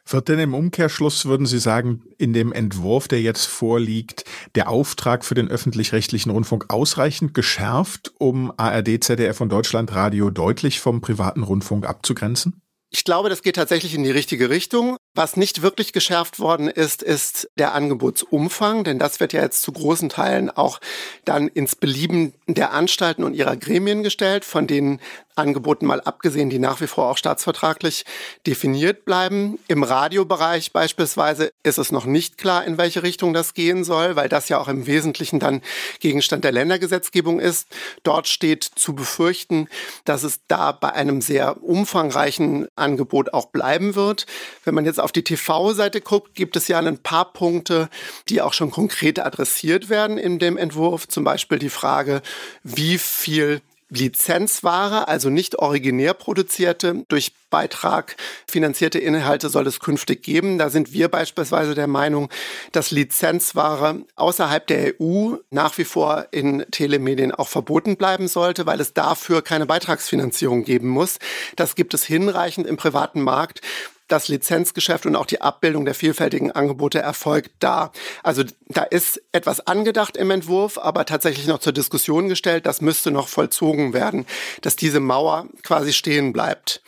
Wird 0.07 0.29
denn 0.29 0.39
im 0.39 0.55
Umkehrschluss, 0.55 1.27
würden 1.27 1.47
Sie 1.47 1.59
sagen, 1.59 2.03
in 2.19 2.33
dem 2.33 2.53
Entwurf, 2.53 3.09
der 3.09 3.21
jetzt 3.21 3.47
vorliegt, 3.47 4.25
der 4.55 4.69
Auftrag 4.69 5.25
für 5.25 5.35
den 5.35 5.49
öffentlich-rechtlichen 5.49 6.31
Rundfunk 6.31 6.67
ausreichend 6.73 7.35
geschärft, 7.35 8.13
um 8.19 8.53
ARD, 8.57 9.03
ZDF 9.03 9.41
und 9.41 9.51
Deutschlandradio 9.51 10.31
deutlich 10.31 10.81
vom 10.81 11.01
privaten 11.01 11.43
Rundfunk 11.43 11.87
abzugrenzen? 11.87 12.63
Ich 12.91 13.05
glaube, 13.05 13.29
das 13.29 13.43
geht 13.43 13.57
tatsächlich 13.57 13.95
in 13.95 14.03
die 14.03 14.11
richtige 14.11 14.49
Richtung. 14.49 14.97
Was 15.19 15.37
nicht 15.37 15.63
wirklich 15.63 15.93
geschärft 15.93 16.39
worden 16.39 16.69
ist, 16.69 17.03
ist 17.03 17.51
der 17.59 17.75
Angebotsumfang, 17.75 18.85
denn 18.85 19.01
das 19.01 19.19
wird 19.19 19.33
ja 19.33 19.43
jetzt 19.43 19.63
zu 19.63 19.73
großen 19.73 20.11
Teilen 20.11 20.49
auch 20.49 20.79
dann 21.25 21.49
ins 21.49 21.75
Belieben 21.75 22.35
der 22.47 22.73
Anstalten 22.73 23.25
und 23.25 23.35
ihrer 23.35 23.57
Gremien 23.57 24.05
gestellt, 24.05 24.45
von 24.45 24.69
denen 24.69 25.01
Angeboten 25.39 25.87
mal 25.87 26.01
abgesehen, 26.01 26.51
die 26.51 26.59
nach 26.59 26.81
wie 26.81 26.87
vor 26.87 27.09
auch 27.09 27.17
staatsvertraglich 27.17 28.05
definiert 28.47 29.05
bleiben. 29.05 29.59
Im 29.69 29.83
Radiobereich 29.83 30.73
beispielsweise 30.73 31.53
ist 31.63 31.79
es 31.79 31.93
noch 31.93 32.05
nicht 32.05 32.39
klar, 32.39 32.65
in 32.65 32.77
welche 32.77 33.03
Richtung 33.03 33.33
das 33.33 33.55
gehen 33.55 33.85
soll, 33.85 34.17
weil 34.17 34.29
das 34.29 34.49
ja 34.49 34.59
auch 34.59 34.69
im 34.69 34.87
Wesentlichen 34.87 35.39
dann 35.39 35.63
Gegenstand 36.01 36.45
der 36.45 36.53
Ländergesetzgebung 36.53 37.41
ist. 37.41 37.69
Dort 38.03 38.27
steht 38.27 38.65
zu 38.65 38.95
befürchten, 38.95 39.69
dass 40.05 40.25
es 40.25 40.41
da 40.49 40.73
bei 40.73 40.93
einem 40.93 41.21
sehr 41.21 41.63
umfangreichen 41.63 42.67
Angebot 42.75 43.33
auch 43.33 43.47
bleiben 43.47 43.95
wird. 43.95 44.27
Wenn 44.65 44.75
man 44.75 44.85
jetzt 44.85 45.01
auf 45.01 45.08
die 45.13 45.25
TV-Seite 45.25 46.01
guckt, 46.01 46.35
gibt 46.35 46.57
es 46.57 46.69
ja 46.69 46.79
ein 46.79 46.99
paar 46.99 47.33
Punkte, 47.33 47.89
die 48.29 48.41
auch 48.43 48.53
schon 48.53 48.71
konkret 48.71 49.19
adressiert 49.19 49.89
werden 49.89 50.19
in 50.19 50.39
dem 50.39 50.57
Entwurf. 50.57 51.09
Zum 51.09 51.25
Beispiel 51.25 51.59
die 51.59 51.71
Frage, 51.71 52.23
wie 52.63 52.99
viel 52.99 53.63
Lizenzware, 53.91 55.09
also 55.09 55.31
nicht 55.31 55.57
originär 55.59 56.13
produzierte, 56.13 57.05
durch 57.09 57.33
Beitrag 57.51 58.17
finanzierte 58.47 58.99
Inhalte 58.99 59.49
soll 59.49 59.67
es 59.67 59.81
künftig 59.81 60.23
geben. 60.23 60.59
Da 60.59 60.69
sind 60.69 60.93
wir 60.93 61.09
beispielsweise 61.09 61.75
der 61.75 61.87
Meinung, 61.87 62.29
dass 62.73 62.91
Lizenzware 62.91 64.03
außerhalb 64.17 64.67
der 64.67 64.95
EU 65.01 65.37
nach 65.51 65.79
wie 65.79 65.85
vor 65.85 66.27
in 66.33 66.67
Telemedien 66.71 67.33
auch 67.33 67.49
verboten 67.49 67.97
bleiben 67.97 68.29
sollte, 68.29 68.67
weil 68.67 68.81
es 68.81 68.93
dafür 68.93 69.41
keine 69.41 69.65
Beitragsfinanzierung 69.65 70.65
geben 70.65 70.89
muss. 70.89 71.19
Das 71.57 71.75
gibt 71.75 71.95
es 71.95 72.05
hinreichend 72.05 72.67
im 72.67 72.77
privaten 72.77 73.23
Markt 73.23 73.63
das 74.09 74.29
Lizenzgeschäft 74.29 75.07
und 75.07 75.17
auch 75.17 75.27
die 75.27 75.41
Abbildung 75.41 75.85
der 75.85 75.95
vielfältigen 75.95 76.51
Angebote 76.51 76.99
erfolgt 76.99 77.53
da. 77.61 77.93
Also 78.23 78.43
da 78.69 78.83
ist 78.83 79.23
etwas 79.33 79.67
angedacht 79.67 80.17
im 80.17 80.31
Entwurf, 80.31 80.79
aber 80.79 81.05
tatsächlich 81.05 81.47
noch 81.47 81.59
zur 81.59 81.73
Diskussion 81.73 82.29
gestellt. 82.29 82.67
Das 82.67 82.81
müsste 82.81 83.11
noch 83.11 83.29
vollzogen 83.29 83.93
werden, 83.93 84.27
dass 84.63 84.77
diese 84.77 85.01
Mauer 85.01 85.47
quasi 85.63 85.93
stehen 85.93 86.33
bleibt. 86.33 86.83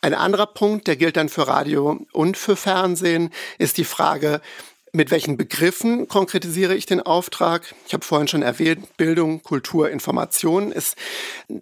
Ein 0.00 0.14
anderer 0.14 0.46
Punkt, 0.46 0.86
der 0.86 0.96
gilt 0.96 1.16
dann 1.16 1.28
für 1.28 1.48
Radio 1.48 1.98
und 2.12 2.36
für 2.36 2.54
Fernsehen, 2.54 3.30
ist 3.58 3.78
die 3.78 3.84
Frage, 3.84 4.40
mit 4.98 5.12
welchen 5.12 5.36
Begriffen 5.36 6.08
konkretisiere 6.08 6.74
ich 6.74 6.84
den 6.84 7.00
Auftrag? 7.00 7.72
Ich 7.86 7.94
habe 7.94 8.04
vorhin 8.04 8.26
schon 8.26 8.42
erwähnt, 8.42 8.96
Bildung, 8.96 9.44
Kultur, 9.44 9.88
Information 9.90 10.72
ist 10.72 10.96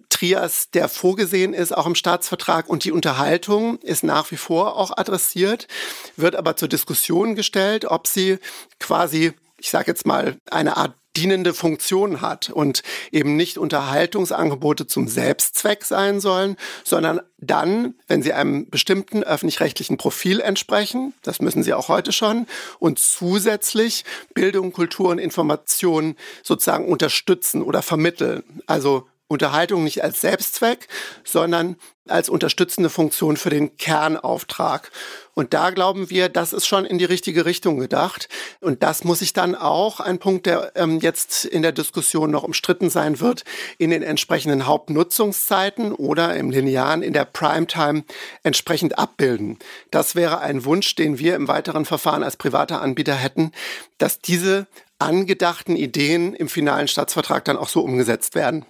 Trias, 0.09 0.71
der 0.71 0.89
vorgesehen 0.89 1.53
ist, 1.53 1.71
auch 1.71 1.85
im 1.85 1.93
Staatsvertrag. 1.93 2.67
Und 2.67 2.83
die 2.83 2.91
Unterhaltung 2.91 3.77
ist 3.81 4.03
nach 4.03 4.31
wie 4.31 4.37
vor 4.37 4.75
auch 4.75 4.97
adressiert, 4.97 5.67
wird 6.15 6.35
aber 6.35 6.55
zur 6.55 6.67
Diskussion 6.67 7.35
gestellt, 7.35 7.85
ob 7.85 8.07
sie 8.07 8.39
quasi 8.79 9.33
ich 9.59 9.69
sage 9.69 9.91
jetzt 9.91 10.05
mal, 10.05 10.37
eine 10.49 10.77
Art 10.77 10.95
dienende 11.17 11.55
Funktion 11.55 12.21
hat 12.21 12.51
und 12.51 12.83
eben 13.11 13.35
nicht 13.35 13.57
Unterhaltungsangebote 13.57 14.85
zum 14.85 15.07
Selbstzweck 15.07 15.83
sein 15.83 16.19
sollen, 16.19 16.55
sondern 16.83 17.21
dann, 17.39 17.95
wenn 18.07 18.21
sie 18.21 18.33
einem 18.33 18.69
bestimmten 18.69 19.23
öffentlich-rechtlichen 19.23 19.97
Profil 19.97 20.39
entsprechen, 20.39 21.15
das 21.23 21.41
müssen 21.41 21.63
sie 21.63 21.73
auch 21.73 21.87
heute 21.87 22.11
schon, 22.11 22.45
und 22.77 22.99
zusätzlich 22.99 24.05
Bildung, 24.35 24.71
Kultur 24.71 25.09
und 25.09 25.17
Information 25.17 26.15
sozusagen 26.43 26.87
unterstützen 26.87 27.63
oder 27.63 27.81
vermitteln. 27.81 28.43
Also 28.67 29.07
Unterhaltung 29.27 29.83
nicht 29.83 30.03
als 30.03 30.21
Selbstzweck, 30.21 30.87
sondern 31.23 31.75
als 32.09 32.29
unterstützende 32.29 32.89
Funktion 32.89 33.37
für 33.37 33.49
den 33.49 33.75
Kernauftrag. 33.77 34.91
Und 35.33 35.53
da 35.53 35.69
glauben 35.69 36.09
wir, 36.09 36.29
das 36.29 36.53
ist 36.53 36.65
schon 36.65 36.85
in 36.85 36.97
die 36.97 37.05
richtige 37.05 37.45
Richtung 37.45 37.77
gedacht. 37.77 38.29
Und 38.61 38.81
das 38.81 39.03
muss 39.03 39.19
sich 39.19 39.33
dann 39.33 39.55
auch, 39.55 39.99
ein 39.99 40.17
Punkt, 40.17 40.45
der 40.45 40.71
ähm, 40.75 40.99
jetzt 40.99 41.45
in 41.45 41.61
der 41.61 41.71
Diskussion 41.73 42.31
noch 42.31 42.43
umstritten 42.43 42.89
sein 42.89 43.19
wird, 43.19 43.43
in 43.77 43.91
den 43.91 44.01
entsprechenden 44.01 44.65
Hauptnutzungszeiten 44.65 45.91
oder 45.91 46.35
im 46.35 46.49
Linearen 46.49 47.03
in 47.03 47.13
der 47.13 47.25
Primetime 47.25 48.03
entsprechend 48.43 48.97
abbilden. 48.97 49.59
Das 49.91 50.15
wäre 50.15 50.39
ein 50.39 50.65
Wunsch, 50.65 50.95
den 50.95 51.19
wir 51.19 51.35
im 51.35 51.47
weiteren 51.47 51.85
Verfahren 51.85 52.23
als 52.23 52.37
privater 52.37 52.81
Anbieter 52.81 53.15
hätten, 53.15 53.51
dass 53.97 54.19
diese 54.19 54.67
angedachten 54.99 55.75
Ideen 55.75 56.33
im 56.33 56.49
finalen 56.49 56.87
Staatsvertrag 56.87 57.45
dann 57.45 57.57
auch 57.57 57.69
so 57.69 57.81
umgesetzt 57.81 58.35
werden. 58.35 58.65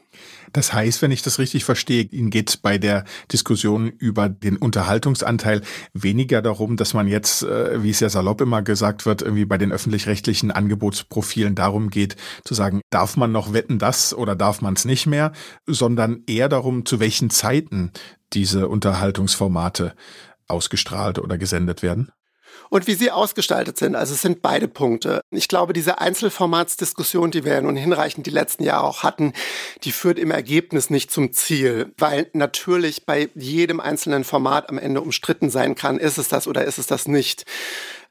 Das 0.54 0.74
heißt, 0.74 1.02
wenn 1.02 1.12
ich 1.12 1.22
das 1.22 1.40
richtig 1.40 1.66
verstehe, 1.66 2.04
Ihnen 2.04 2.30
geht 2.30 2.50
es 2.50 2.58
bei 2.58 2.78
der 2.78 3.06
Diskussion 3.32 3.90
über 3.90 4.30
den 4.30 4.58
Unterhaltungsanteil 4.58 5.62
weniger 5.94 6.42
darum, 6.42 6.78
dass 6.78 6.94
man 6.94 7.08
jetzt, 7.08 7.44
äh, 7.44 7.84
wie 7.84 7.90
es 7.90 8.00
ja 8.00 8.10
salopp 8.10 8.42
immer 8.42 8.62
gesagt 8.62 9.06
wird, 9.06 9.22
irgendwie 9.22 9.46
bei 9.46 9.58
den 9.58 9.72
öffentlich-rechtlichen 9.72 10.52
Angebotsprofilen 10.52 11.56
darum 11.56 11.90
geht, 11.90 12.16
zu 12.44 12.54
sagen, 12.54 12.82
darf 12.90 13.18
man 13.18 13.32
noch 13.32 13.54
wetten 13.54 13.80
das 13.80 14.14
oder 14.14 14.36
darf 14.36 14.62
man 14.62 14.74
es 14.74 14.86
nicht 14.86 15.06
mehr, 15.06 15.32
sondern 15.66 16.24
eher 16.28 16.50
darum, 16.50 16.86
zu 16.86 17.00
welchen 17.00 17.30
Zeiten 17.30 17.92
diese 18.34 18.68
Unterhaltungsformate 18.68 19.96
ausgestrahlt 20.48 21.20
oder 21.20 21.38
gesendet 21.38 21.84
werden? 21.84 22.12
Und 22.70 22.88
wie 22.88 22.94
sie 22.94 23.12
ausgestaltet 23.12 23.78
sind. 23.78 23.96
Also 23.96 24.14
es 24.14 24.22
sind 24.22 24.42
beide 24.42 24.68
Punkte. 24.68 25.22
Ich 25.32 25.48
glaube, 25.48 25.74
diese 25.74 26.00
Einzelformatsdiskussion, 26.00 27.32
die 27.32 27.44
wir 27.44 27.54
ja 27.54 27.62
nun 27.62 27.76
hinreichend 27.76 28.26
die 28.26 28.32
letzten 28.32 28.64
Jahre 28.64 28.86
auch 28.86 29.04
hatten, 29.04 29.34
die 29.84 29.92
führt 29.92 30.20
im 30.20 30.32
Ergebnis 30.32 30.90
nicht 30.90 31.12
zum 31.12 31.34
Ziel, 31.34 31.94
weil 31.98 32.30
natürlich 32.34 33.06
bei 33.06 33.30
jedem 33.36 33.80
einzelnen 33.80 34.24
Format 34.24 34.70
am 34.70 34.78
Ende 34.78 35.02
umstritten 35.02 35.50
sein 35.50 35.76
kann, 35.76 35.98
ist 35.98 36.18
es 36.18 36.28
das 36.28 36.48
oder 36.48 36.66
ist 36.66 36.78
es 36.78 36.88
das 36.88 37.08
nicht. 37.08 37.46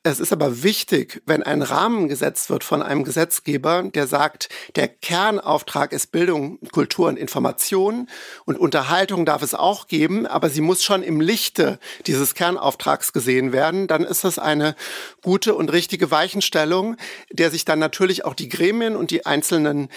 Es 0.09 0.21
ist 0.21 0.33
aber 0.33 0.63
wichtig, 0.63 1.21
wenn 1.27 1.43
ein 1.43 1.63
Rahmen 1.63 2.07
gesetzt 2.07 2.49
wird 2.49 2.63
von 2.63 2.81
einem 2.81 3.03
Gesetzgeber, 3.03 3.83
der 3.83 4.07
sagt, 4.07 4.49
der 4.77 4.87
Kernauftrag 4.87 5.91
ist 5.91 6.13
Bildung, 6.13 6.61
Kultur 6.71 7.09
und 7.09 7.17
Information 7.17 8.09
und 8.45 8.57
Unterhaltung 8.57 9.27
darf 9.27 9.43
es 9.43 9.53
auch 9.53 9.89
geben, 9.89 10.25
aber 10.25 10.49
sie 10.49 10.61
muss 10.61 10.85
schon 10.85 11.03
im 11.03 11.21
Lichte 11.21 11.81
dieses 12.07 12.37
Kernauftrags 12.37 13.13
gesehen 13.13 13.53
werden, 13.53 13.89
dann 13.89 14.05
ist 14.05 14.23
das 14.23 14.39
eine 14.39 14.77
gute 15.23 15.57
und 15.57 15.73
richtige 15.73 16.13
Weichenstellung, 16.13 16.97
der 17.33 17.51
sich 17.51 17.65
dann 17.65 17.81
natürlich 17.81 18.25
auch 18.25 18.35
die 18.35 18.49
Gremien 18.49 18.95
und 18.95 19.11
die 19.11 19.27
einzelnen 19.27 19.89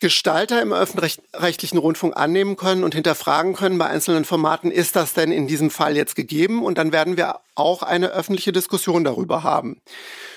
Gestalter 0.00 0.60
im 0.60 0.72
öffentlich-rechtlichen 0.72 1.78
Rundfunk 1.78 2.16
annehmen 2.16 2.56
können 2.56 2.84
und 2.84 2.94
hinterfragen 2.94 3.54
können 3.54 3.78
bei 3.78 3.86
einzelnen 3.86 4.24
Formaten, 4.24 4.70
ist 4.70 4.96
das 4.96 5.14
denn 5.14 5.32
in 5.32 5.46
diesem 5.46 5.70
Fall 5.70 5.96
jetzt 5.96 6.16
gegeben? 6.16 6.64
Und 6.64 6.78
dann 6.78 6.92
werden 6.92 7.16
wir 7.16 7.40
auch 7.54 7.82
eine 7.82 8.10
öffentliche 8.10 8.52
Diskussion 8.52 9.04
darüber 9.04 9.42
haben. 9.42 9.80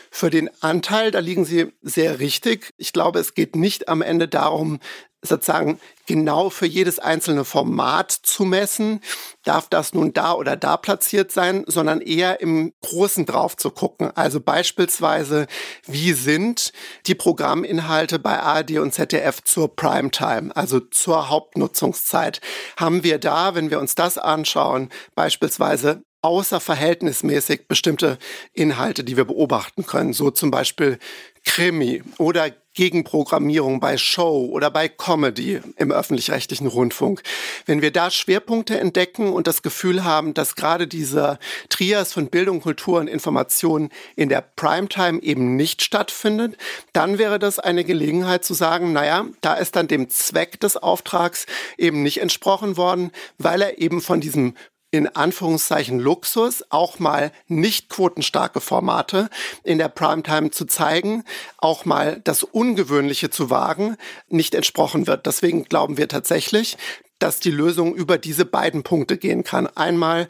Für 0.10 0.30
den 0.30 0.50
Anteil, 0.62 1.12
da 1.12 1.20
liegen 1.20 1.46
Sie 1.46 1.74
sehr 1.82 2.20
richtig. 2.20 2.74
Ich 2.78 2.94
glaube, 2.94 3.20
es 3.20 3.34
geht 3.34 3.56
nicht 3.56 3.90
am 3.90 4.02
Ende 4.02 4.28
darum, 4.28 4.80
sozusagen 5.22 5.80
genau 6.06 6.50
für 6.50 6.66
jedes 6.66 7.00
einzelne 7.00 7.44
Format 7.44 8.12
zu 8.12 8.46
messen, 8.46 9.02
darf 9.44 9.68
das 9.68 9.94
nun 9.94 10.14
da 10.14 10.34
oder 10.34 10.56
da 10.56 10.78
platziert 10.78 11.32
sein, 11.32 11.64
sondern 11.68 12.02
eher 12.02 12.40
im 12.40 12.74
Großen 12.82 13.26
drauf 13.26 13.58
zu 13.58 13.72
gucken. 13.72 14.12
Also 14.16 14.40
beispielsweise, 14.40 15.48
wie 15.86 16.14
sind 16.14 16.72
die 17.08 17.16
Programminhalte 17.16 18.20
bei 18.20 18.40
ARD 18.40 18.78
und 18.78 18.94
ZDF 18.94 19.44
zur 19.44 19.76
Primetime, 19.76 20.56
also 20.56 20.80
zur 20.80 21.30
Hauptnutzungszeit? 21.30 22.40
Haben 22.78 23.04
wir 23.04 23.18
da, 23.18 23.56
wenn 23.56 23.70
wir 23.70 23.80
uns 23.80 23.96
das 23.96 24.18
anschauen, 24.18 24.90
beispielsweise 25.16 26.04
außerverhältnismäßig 26.22 27.68
bestimmte 27.68 28.18
Inhalte, 28.54 29.04
die 29.04 29.18
wir 29.18 29.26
beobachten 29.26 29.86
können, 29.86 30.14
so 30.14 30.32
zum 30.32 30.52
Beispiel 30.52 31.00
Krimi 31.46 32.04
oder 32.18 32.52
Gegenprogrammierung 32.78 33.80
bei 33.80 33.98
Show 33.98 34.50
oder 34.52 34.70
bei 34.70 34.88
Comedy 34.88 35.60
im 35.78 35.92
öffentlich-rechtlichen 35.92 36.68
Rundfunk. 36.68 37.24
Wenn 37.66 37.82
wir 37.82 37.92
da 37.92 38.12
Schwerpunkte 38.12 38.80
entdecken 38.80 39.34
und 39.34 39.48
das 39.48 39.64
Gefühl 39.64 40.04
haben, 40.04 40.36
dass 40.36 40.56
gerade 40.56 40.88
dieser 40.88 41.40
Trias 41.70 42.14
von 42.14 42.28
Bildung, 42.28 42.62
Kultur 42.62 43.00
und 43.00 43.08
Information 43.08 43.90
in 44.16 44.30
der 44.30 44.42
Primetime 44.42 45.20
eben 45.24 45.56
nicht 45.56 45.82
stattfindet, 45.82 46.56
dann 46.94 47.18
wäre 47.18 47.40
das 47.40 47.58
eine 47.58 47.84
Gelegenheit 47.84 48.46
zu 48.46 48.54
sagen, 48.54 48.94
naja, 48.94 49.26
da 49.42 49.56
ist 49.56 49.76
dann 49.76 49.88
dem 49.88 50.10
Zweck 50.10 50.60
des 50.60 50.78
Auftrags 50.78 51.48
eben 51.80 52.04
nicht 52.04 52.22
entsprochen 52.22 52.78
worden, 52.78 53.12
weil 53.40 53.64
er 53.64 53.80
eben 53.80 54.02
von 54.02 54.22
diesem 54.22 54.54
in 54.92 55.08
Anführungszeichen 55.08 56.00
Luxus, 56.00 56.64
auch 56.70 57.00
mal 57.00 57.32
nicht 57.48 57.90
quotenstarke 57.90 58.62
Formate 58.62 59.30
in 59.64 59.78
der 59.78 59.90
Primetime 59.90 60.52
zu 60.52 60.66
zeigen, 60.66 61.24
auch 61.58 61.86
mal 61.86 62.22
das 62.24 62.44
Ungewöhnliche 62.44 63.30
zu 63.30 63.50
wagen, 63.50 63.98
nicht 64.30 64.56
entsprochen 64.56 65.08
wird. 65.08 65.26
Deswegen 65.26 65.66
glauben 65.66 65.98
wir 65.98 66.08
tatsächlich, 66.08 66.78
dass 67.20 67.40
die 67.40 67.52
Lösung 67.52 67.96
über 67.96 68.18
diese 68.18 68.46
beiden 68.46 68.84
Punkte 68.84 69.18
gehen 69.18 69.44
kann. 69.44 69.68
Einmal 69.68 70.28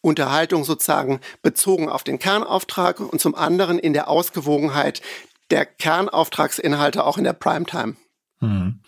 Unterhaltung 0.00 0.64
sozusagen 0.64 1.20
bezogen 1.42 1.88
auf 1.88 2.02
den 2.02 2.18
Kernauftrag 2.18 3.00
und 3.00 3.20
zum 3.20 3.34
anderen 3.34 3.78
in 3.78 3.92
der 3.92 4.08
Ausgewogenheit 4.08 5.02
der 5.50 5.66
Kernauftragsinhalte 5.66 7.04
auch 7.04 7.18
in 7.18 7.24
der 7.24 7.32
Primetime. 7.32 7.96
Hm. 8.38 8.80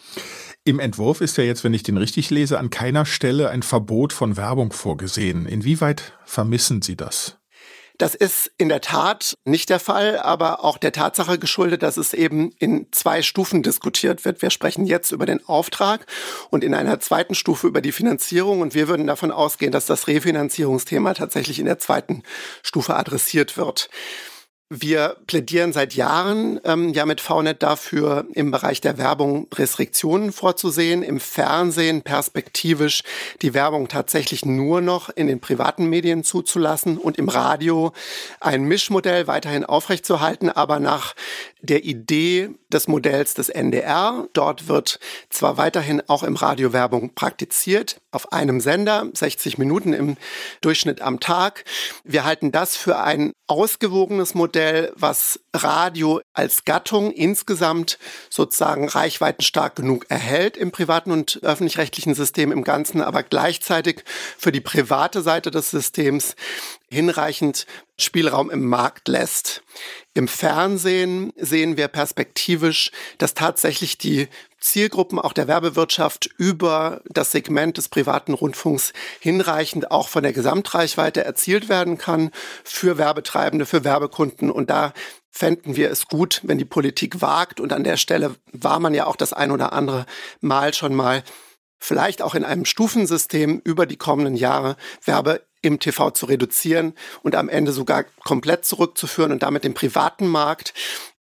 Im 0.65 0.79
Entwurf 0.79 1.21
ist 1.21 1.37
ja 1.39 1.45
jetzt, 1.45 1.65
wenn 1.65 1.75
ich 1.75 1.83
den 1.83 1.97
richtig 1.97 2.31
lese, 2.31 2.59
an 2.61 2.71
keiner 2.71 3.05
Stelle 3.05 3.51
ein 3.51 3.65
Verbot 3.65 4.13
von 4.13 4.37
Werbung 4.37 4.73
vorgesehen. 4.73 5.45
Inwieweit 5.47 6.17
vermissen 6.25 6.83
Sie 6.83 6.95
das? 6.95 7.39
Das 7.99 8.15
ist 8.15 8.51
in 8.59 8.69
der 8.69 8.81
Tat 8.81 9.35
nicht 9.45 9.71
der 9.71 9.81
Fall, 9.81 10.19
aber 10.19 10.65
auch 10.65 10.79
der 10.79 10.93
Tatsache 10.93 11.39
geschuldet, 11.39 11.83
dass 11.83 11.97
es 11.97 12.15
eben 12.15 12.53
in 12.59 12.87
zwei 12.93 13.23
Stufen 13.23 13.63
diskutiert 13.63 14.25
wird. 14.25 14.41
Wir 14.41 14.51
sprechen 14.51 14.87
jetzt 14.87 15.11
über 15.11 15.27
den 15.27 15.45
Auftrag 15.47 16.07
und 16.51 16.63
in 16.63 16.75
einer 16.75 17.01
zweiten 17.01 17.35
Stufe 17.35 17.67
über 17.67 17.81
die 17.81 17.93
Finanzierung. 17.93 18.61
Und 18.61 18.75
wir 18.75 18.87
würden 18.87 19.09
davon 19.09 19.33
ausgehen, 19.33 19.73
dass 19.73 19.87
das 19.87 20.07
Refinanzierungsthema 20.07 21.15
tatsächlich 21.15 21.59
in 21.59 21.67
der 21.67 21.81
zweiten 21.81 22.23
Stufe 22.63 22.95
adressiert 22.95 23.57
wird. 23.57 23.91
Wir 24.75 25.17
plädieren 25.27 25.75
seit 25.75 25.93
Jahren 25.93 26.59
ähm, 26.65 26.95
ja 26.95 27.05
mit 27.05 27.21
VNet 27.21 27.63
dafür, 27.63 28.25
im 28.33 28.51
Bereich 28.51 28.81
der 28.81 28.97
Werbung 28.97 29.47
Restriktionen 29.55 30.33
vorzusehen, 30.33 31.03
im 31.03 31.21
Fernsehen 31.21 32.01
perspektivisch 32.01 33.03
die 33.43 33.53
Werbung 33.53 33.89
tatsächlich 33.89 34.47
nur 34.47 34.81
noch 34.81 35.11
in 35.11 35.27
den 35.27 35.41
privaten 35.41 35.91
Medien 35.91 36.25
zuzulassen 36.25 36.97
und 36.97 37.19
im 37.19 37.29
Radio 37.29 37.93
ein 38.41 38.65
Mischmodell 38.65 39.27
weiterhin 39.27 39.67
aufrechtzuerhalten, 39.67 40.49
aber 40.49 40.81
nach 40.81 41.15
der 41.63 41.85
Idee 41.85 42.51
des 42.73 42.89
Modells 42.89 43.35
des 43.35 43.49
NDR. 43.49 44.29
Dort 44.33 44.69
wird 44.69 44.99
zwar 45.31 45.57
weiterhin 45.57 46.03
auch 46.09 46.23
im 46.23 46.37
Radio 46.37 46.73
Werbung 46.73 47.15
praktiziert, 47.15 48.01
auf 48.11 48.33
einem 48.33 48.61
Sender, 48.61 49.09
60 49.15 49.59
Minuten 49.59 49.93
im 49.93 50.17
Durchschnitt 50.61 51.01
am 51.01 51.21
Tag. 51.21 51.65
Wir 52.05 52.25
halten 52.25 52.53
das 52.53 52.77
für 52.77 52.99
ein 52.99 53.33
ausgewogenes 53.47 54.35
Modell, 54.35 54.93
was 54.97 55.41
Radio 55.55 56.21
als 56.33 56.65
Gattung 56.65 57.13
insgesamt 57.13 57.99
sozusagen 58.31 58.89
reichweitenstark 58.89 59.77
genug 59.77 60.07
erhält 60.09 60.57
im 60.57 60.73
privaten 60.73 61.13
und 61.13 61.41
öffentlich-rechtlichen 61.43 62.15
System 62.15 62.51
im 62.51 62.65
Ganzen, 62.65 63.03
aber 63.03 63.23
gleichzeitig 63.23 64.05
für 64.39 64.53
die 64.53 64.61
private 64.61 65.23
Seite 65.23 65.51
des 65.51 65.71
Systems 65.71 66.35
hinreichend 66.93 67.67
Spielraum 67.99 68.51
im 68.51 68.69
Markt 68.69 69.09
lässt. 69.09 69.63
Im 70.15 70.29
Fernsehen 70.29 71.33
sehen 71.37 71.77
wir 71.77 71.89
perspektivisch, 71.89 72.91
dass 73.19 73.35
tatsächlich 73.35 73.99
die 73.99 74.29
Zielgruppen 74.61 75.19
auch 75.19 75.33
der 75.33 75.49
Werbewirtschaft 75.49 76.29
über 76.37 77.03
das 77.09 77.33
Segment 77.33 77.79
des 77.79 77.89
privaten 77.89 78.35
Rundfunks 78.35 78.93
hinreichend 79.21 79.91
auch 79.91 80.09
von 80.09 80.23
der 80.23 80.33
Gesamtreichweite 80.33 81.25
erzielt 81.25 81.69
werden 81.69 81.99
kann 81.99 82.31
für 82.63 82.99
Werbetreibende, 82.99 83.67
für 83.67 83.85
Werbekunden. 83.85 84.51
Und 84.51 84.71
da 84.71 84.93
fänden 85.31 85.77
wir 85.77 85.91
es 85.91 86.07
gut, 86.07 86.41
wenn 86.45 86.59
die 86.59 86.65
Politik 86.65 87.21
wagt. 87.23 87.59
Und 87.59 87.73
an 87.73 87.85
der 87.85 87.97
Stelle 87.97 88.37
war 88.53 88.79
man 88.79 88.95
ja 88.95 89.07
auch 89.07 89.17
das 89.17 89.33
ein 89.33 89.51
oder 89.51 89.73
andere 89.73 90.07
Mal 90.41 90.75
schon 90.75 90.95
mal 90.95 91.25
vielleicht 91.79 92.23
auch 92.23 92.37
in 92.37 92.45
einem 92.45 92.65
Stufensystem 92.65 93.61
über 93.65 93.87
die 93.87 93.97
kommenden 93.97 94.37
Jahre 94.37 94.77
Werbe 95.05 95.45
im 95.63 95.79
TV 95.79 96.11
zu 96.11 96.27
reduzieren 96.27 96.95
und 97.23 97.35
am 97.35 97.49
Ende 97.49 97.73
sogar 97.73 98.05
komplett 98.25 98.65
zurückzuführen 98.65 99.33
und 99.33 99.43
damit 99.43 99.65
den 99.65 99.75
privaten 99.75 100.27
Markt 100.27 100.75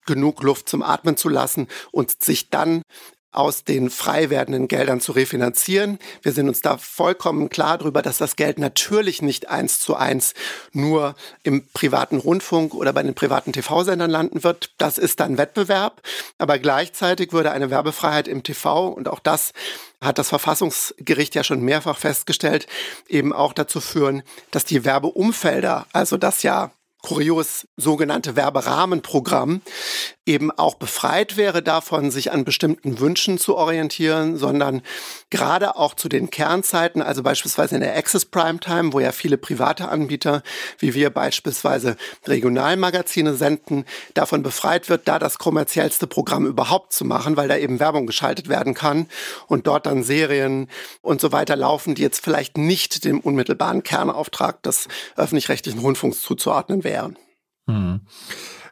genug 0.07 0.43
Luft 0.43 0.69
zum 0.69 0.83
Atmen 0.83 1.16
zu 1.16 1.28
lassen 1.28 1.66
und 1.90 2.23
sich 2.23 2.49
dann 2.50 2.83
aus 3.37 3.64
den 3.64 3.90
frei 3.90 4.31
werdenden 4.31 4.69
Geldern 4.69 5.00
zu 5.00 5.12
refinanzieren. 5.12 5.99
Wir 6.23 6.33
sind 6.33 6.49
uns 6.49 6.62
da 6.62 6.78
vollkommen 6.78 7.49
klar 7.49 7.78
darüber, 7.78 8.02
dass 8.02 8.19
das 8.19 8.37
Geld 8.37 8.59
natürlich 8.59 9.23
nicht 9.23 9.49
eins 9.49 9.78
zu 9.78 9.95
eins 9.97 10.35
nur 10.73 11.14
im 11.43 11.66
privaten 11.69 12.19
Rundfunk 12.19 12.75
oder 12.75 12.93
bei 12.93 13.02
den 13.02 13.14
privaten 13.14 13.52
TV-Sendern 13.52 14.11
landen 14.11 14.43
wird. 14.43 14.71
Das 14.78 14.99
ist 14.99 15.21
dann 15.21 15.38
Wettbewerb. 15.38 16.02
Aber 16.38 16.59
gleichzeitig 16.59 17.33
würde 17.33 17.50
eine 17.52 17.71
Werbefreiheit 17.71 18.28
im 18.28 18.43
TV, 18.43 18.88
und 18.88 19.09
auch 19.09 19.21
das 19.21 19.52
hat 20.00 20.19
das 20.19 20.28
Verfassungsgericht 20.28 21.35
ja 21.35 21.45
schon 21.45 21.61
mehrfach 21.61 21.99
festgestellt, 21.99 22.66
eben 23.09 23.33
auch 23.33 23.52
dazu 23.52 23.81
führen, 23.81 24.23
dass 24.50 24.64
die 24.64 24.85
Werbeumfelder, 24.85 25.87
also 25.93 26.16
das 26.16 26.43
ja 26.43 26.71
kurios 27.07 27.69
sogenannte 27.77 28.35
Werberahmenprogramm 28.35 29.63
eben 30.27 30.51
auch 30.51 30.75
befreit 30.75 31.37
wäre 31.37 31.63
davon, 31.63 32.11
sich 32.11 32.33
an 32.33 32.45
bestimmten 32.45 32.99
Wünschen 32.99 33.39
zu 33.39 33.57
orientieren, 33.57 34.37
sondern 34.37 34.83
gerade 35.31 35.77
auch 35.77 35.95
zu 35.95 36.09
den 36.09 36.31
Kernzeiten, 36.31 37.01
also 37.01 37.23
beispielsweise 37.23 37.77
in 37.77 37.81
der 37.81 37.97
Access 37.97 38.25
Primetime, 38.25 38.93
wo 38.93 38.99
ja 38.99 39.13
viele 39.13 39.39
private 39.39 39.89
Anbieter, 39.89 40.43
wie 40.81 40.95
wir 40.95 41.11
beispielsweise 41.11 41.97
Regionalmagazine 42.27 43.35
senden, 43.35 43.85
davon 44.15 44.43
befreit 44.43 44.89
wird, 44.89 45.07
da 45.07 45.21
das 45.21 45.39
kommerziellste 45.39 46.09
Programm 46.09 46.45
überhaupt 46.45 46.93
zu 46.93 47.05
machen, 47.05 47.37
weil 47.37 47.47
da 47.47 47.57
eben 47.57 47.79
Werbung 47.79 48.07
geschaltet 48.07 48.49
werden 48.49 48.75
kann 48.75 49.07
und 49.47 49.69
dort 49.69 49.87
dann 49.87 50.03
Serien 50.03 50.69
und 51.03 51.21
so 51.21 51.31
weiter 51.31 51.55
laufen, 51.55 51.95
die 51.95 52.03
jetzt 52.03 52.25
vielleicht 52.25 52.59
nicht 52.59 53.05
dem 53.05 53.21
unmittelbaren 53.21 53.85
Kernauftrag 53.85 54.61
des 54.65 54.89
öffentlich-rechtlichen 55.15 55.79
Rundfunks 55.79 56.21
zuzuordnen 56.21 56.83
wären. 56.83 56.96
Hm. 57.69 58.00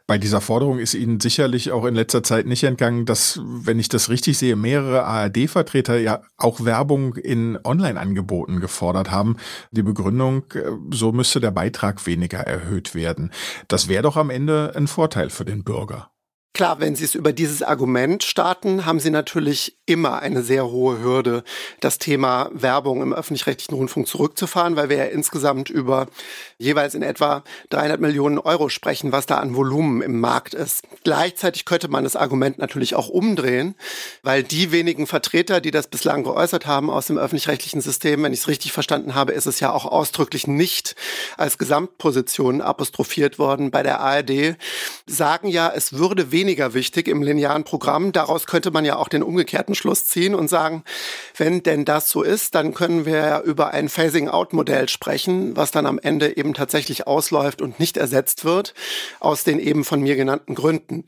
Bei 0.07 0.19
dieser 0.19 0.39
Forderung 0.39 0.77
ist 0.77 0.93
Ihnen 0.93 1.19
sicherlich 1.19 1.71
auch 1.71 1.83
in 1.85 1.95
letzter 1.95 2.21
Zeit 2.21 2.45
nicht 2.45 2.63
entgangen, 2.63 3.05
dass, 3.05 3.41
wenn 3.43 3.79
ich 3.79 3.89
das 3.89 4.09
richtig 4.09 4.37
sehe, 4.37 4.55
mehrere 4.55 5.03
ARD-Vertreter 5.03 5.97
ja 5.97 6.21
auch 6.37 6.63
Werbung 6.63 7.15
in 7.15 7.57
Online-Angeboten 7.63 8.59
gefordert 8.59 9.09
haben. 9.09 9.37
Die 9.71 9.81
Begründung, 9.81 10.43
äh, 10.53 10.71
so 10.91 11.11
müsste 11.11 11.39
der 11.39 11.51
Beitrag 11.51 12.05
weniger 12.05 12.39
erhöht 12.39 12.93
werden. 12.93 13.31
Das 13.67 13.87
wäre 13.87 14.03
doch 14.03 14.15
am 14.15 14.29
Ende 14.29 14.73
ein 14.75 14.87
Vorteil 14.87 15.31
für 15.31 15.45
den 15.45 15.63
Bürger. 15.63 16.11
Klar, 16.55 16.79
wenn 16.79 16.95
Sie 16.95 17.03
es 17.03 17.15
über 17.15 17.33
dieses 17.33 17.63
Argument 17.63 18.23
starten, 18.23 18.85
haben 18.85 19.01
Sie 19.01 19.09
natürlich 19.09 19.75
immer 19.85 20.19
eine 20.19 20.41
sehr 20.41 20.65
hohe 20.65 20.99
Hürde, 21.03 21.43
das 21.81 21.97
Thema 21.97 22.49
Werbung 22.53 23.01
im 23.01 23.11
öffentlich-rechtlichen 23.11 23.75
Rundfunk 23.75 24.07
zurückzufahren, 24.07 24.77
weil 24.77 24.87
wir 24.87 24.95
ja 24.95 25.03
insgesamt 25.03 25.69
über 25.69 26.07
jeweils 26.57 26.95
in 26.95 27.01
etwa 27.01 27.43
300 27.71 27.99
Millionen 27.99 28.39
Euro 28.39 28.69
sprechen, 28.69 29.11
was 29.11 29.25
da 29.25 29.39
an 29.39 29.53
Volumen 29.53 30.01
im 30.01 30.21
Markt 30.21 30.53
ist. 30.53 30.83
Gleichzeitig 31.03 31.65
könnte 31.65 31.89
man 31.89 32.05
das 32.05 32.15
Argument 32.15 32.57
natürlich 32.57 32.95
auch 32.95 33.09
umdrehen, 33.09 33.75
weil 34.23 34.41
die 34.41 34.71
wenigen 34.71 35.07
Vertreter, 35.07 35.59
die 35.59 35.71
das 35.71 35.87
bislang 35.87 36.23
geäußert 36.23 36.65
haben 36.65 36.89
aus 36.89 37.07
dem 37.07 37.17
öffentlich-rechtlichen 37.17 37.81
System, 37.81 38.23
wenn 38.23 38.31
ich 38.31 38.39
es 38.39 38.47
richtig 38.47 38.71
verstanden 38.71 39.13
habe, 39.13 39.33
ist 39.33 39.45
es 39.45 39.59
ja 39.59 39.73
auch 39.73 39.83
ausdrücklich 39.83 40.47
nicht 40.47 40.95
als 41.35 41.57
Gesamtposition 41.57 42.61
apostrophiert 42.61 43.39
worden 43.39 43.71
bei 43.71 43.83
der 43.83 43.99
ARD, 43.99 44.55
sagen 45.05 45.49
ja, 45.49 45.69
es 45.75 45.91
würde 45.91 46.31
weniger 46.31 46.44
weniger 46.45 46.75
wichtig 46.75 47.07
im 47.07 47.23
linearen 47.23 47.63
Programm. 47.63 48.11
Daraus 48.11 48.45
könnte 48.45 48.69
man 48.69 48.85
ja 48.85 48.97
auch 48.97 49.07
den 49.07 49.23
umgekehrten 49.23 49.73
Schluss 49.73 50.05
ziehen 50.05 50.35
und 50.35 50.47
sagen, 50.47 50.83
wenn 51.35 51.63
denn 51.63 51.85
das 51.85 52.07
so 52.11 52.21
ist, 52.21 52.53
dann 52.53 52.75
können 52.75 53.07
wir 53.07 53.41
über 53.45 53.71
ein 53.71 53.89
Phasing-out-Modell 53.89 54.87
sprechen, 54.87 55.57
was 55.57 55.71
dann 55.71 55.87
am 55.87 55.97
Ende 55.97 56.37
eben 56.37 56.53
tatsächlich 56.53 57.07
ausläuft 57.07 57.63
und 57.63 57.79
nicht 57.79 57.97
ersetzt 57.97 58.45
wird, 58.45 58.75
aus 59.19 59.43
den 59.43 59.59
eben 59.59 59.83
von 59.83 60.01
mir 60.01 60.15
genannten 60.15 60.53
Gründen 60.53 61.05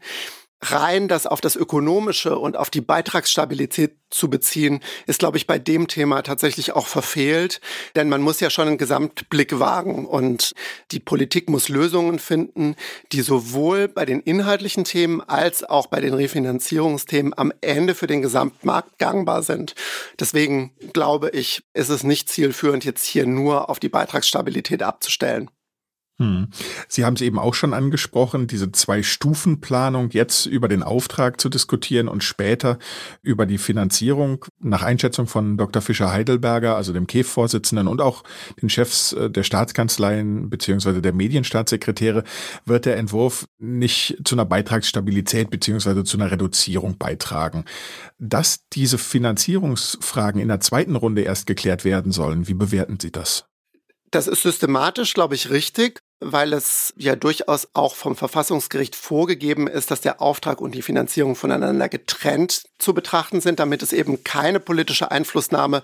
rein 0.62 1.08
das 1.08 1.28
auf 1.28 1.40
das 1.40 1.56
Ökonomische 1.56 2.38
und 2.38 2.58
auf 2.58 2.70
die 2.70 2.82
Beitragsstabilität 2.82 3.96
zu 4.10 4.30
beziehen, 4.30 4.82
ist, 5.06 5.20
glaube 5.20 5.38
ich, 5.38 5.46
bei 5.46 5.60
dem 5.60 5.88
Thema 5.88 6.24
tatsächlich 6.24 6.72
auch 6.72 6.88
verfehlt. 6.88 7.62
Denn 7.96 8.10
man 8.10 8.22
muss 8.22 8.40
ja 8.40 8.50
schon 8.50 8.68
einen 8.68 8.78
Gesamtblick 8.78 9.60
wagen 9.60 10.06
und 10.06 10.54
die 10.92 11.00
Politik 11.00 11.50
muss 11.50 11.70
Lösungen 11.70 12.18
finden, 12.20 12.76
die 13.12 13.22
sowohl 13.22 13.88
bei 13.88 14.06
den 14.06 14.22
inhaltlichen 14.22 14.84
Themen 14.84 15.22
als 15.22 15.64
auch 15.64 15.88
bei 15.88 16.00
den 16.00 16.14
Refinanzierungsthemen 16.14 17.38
am 17.38 17.52
Ende 17.62 17.94
für 17.94 18.08
den 18.08 18.22
Gesamtmarkt 18.22 18.98
gangbar 18.98 19.44
sind. 19.44 19.76
Deswegen 20.20 20.74
glaube 20.94 21.30
ich, 21.32 21.62
ist 21.74 21.90
es 21.90 22.04
nicht 22.04 22.30
zielführend, 22.30 22.86
jetzt 22.86 23.06
hier 23.06 23.26
nur 23.26 23.70
auf 23.70 23.80
die 23.80 23.90
Beitragsstabilität 23.90 24.82
abzustellen. 24.82 25.52
Hm. 26.20 26.48
Sie 26.88 27.06
haben 27.06 27.14
es 27.14 27.22
eben 27.22 27.38
auch 27.38 27.54
schon 27.54 27.76
angesprochen, 27.76 28.48
diese 28.48 28.72
Zwei-Stufen-Planung, 28.72 30.10
jetzt 30.10 30.48
über 30.48 30.68
den 30.68 30.82
Auftrag 30.82 31.40
zu 31.40 31.48
diskutieren 31.48 32.08
und 32.08 32.24
später 32.24 32.80
über 33.22 33.46
die 33.46 33.60
Finanzierung. 33.60 34.44
Nach 34.60 34.82
Einschätzung 34.82 35.28
von 35.28 35.58
Dr. 35.58 35.80
Fischer-Heidelberger, 35.80 36.76
also 36.76 36.92
dem 36.92 37.06
KEF-Vorsitzenden 37.06 37.88
und 37.88 38.02
auch 38.02 38.24
den 38.60 38.70
Chefs 38.70 39.14
äh, 39.14 39.30
der 39.30 39.44
Staatskanzleien 39.44 40.50
beziehungsweise 40.50 41.04
der 41.04 41.14
Medienstaatssekretäre, 41.14 42.24
wird 42.66 42.86
der 42.86 42.98
Entwurf 42.98 43.48
nicht 43.60 44.18
zu 44.26 44.34
einer 44.34 44.46
Beitragsstabilität 44.46 45.52
beziehungsweise 45.52 46.04
zu 46.04 46.18
einer 46.18 46.32
Reduzierung 46.32 46.98
beitragen. 46.98 47.64
Dass 48.18 48.68
diese 48.74 48.98
Finanzierungsfragen 48.98 50.42
in 50.42 50.48
der 50.48 50.62
zweiten 50.62 50.96
Runde 50.96 51.22
erst 51.22 51.46
geklärt 51.46 51.86
werden 51.86 52.12
sollen, 52.12 52.48
wie 52.48 52.56
bewerten 52.56 52.98
Sie 53.00 53.12
das? 53.12 53.46
Das 54.10 54.28
ist 54.28 54.42
systematisch, 54.42 55.14
glaube 55.14 55.36
ich, 55.36 55.50
richtig 55.50 56.02
weil 56.20 56.54
es 56.54 56.94
ja 56.98 57.16
durchaus 57.16 57.68
auch 57.74 57.96
vom 57.96 58.16
Verfassungsgericht 58.16 58.96
vorgegeben 58.96 59.68
ist, 59.68 59.92
dass 59.92 60.02
der 60.02 60.22
Auftrag 60.22 60.62
und 60.62 60.74
die 60.74 60.82
Finanzierung 60.82 61.36
voneinander 61.36 61.90
getrennt 61.90 62.64
zu 62.80 62.94
betrachten 62.94 63.42
sind, 63.42 63.60
damit 63.60 63.84
es 63.84 63.94
eben 63.94 64.24
keine 64.24 64.60
politische 64.60 65.12
Einflussnahme 65.12 65.84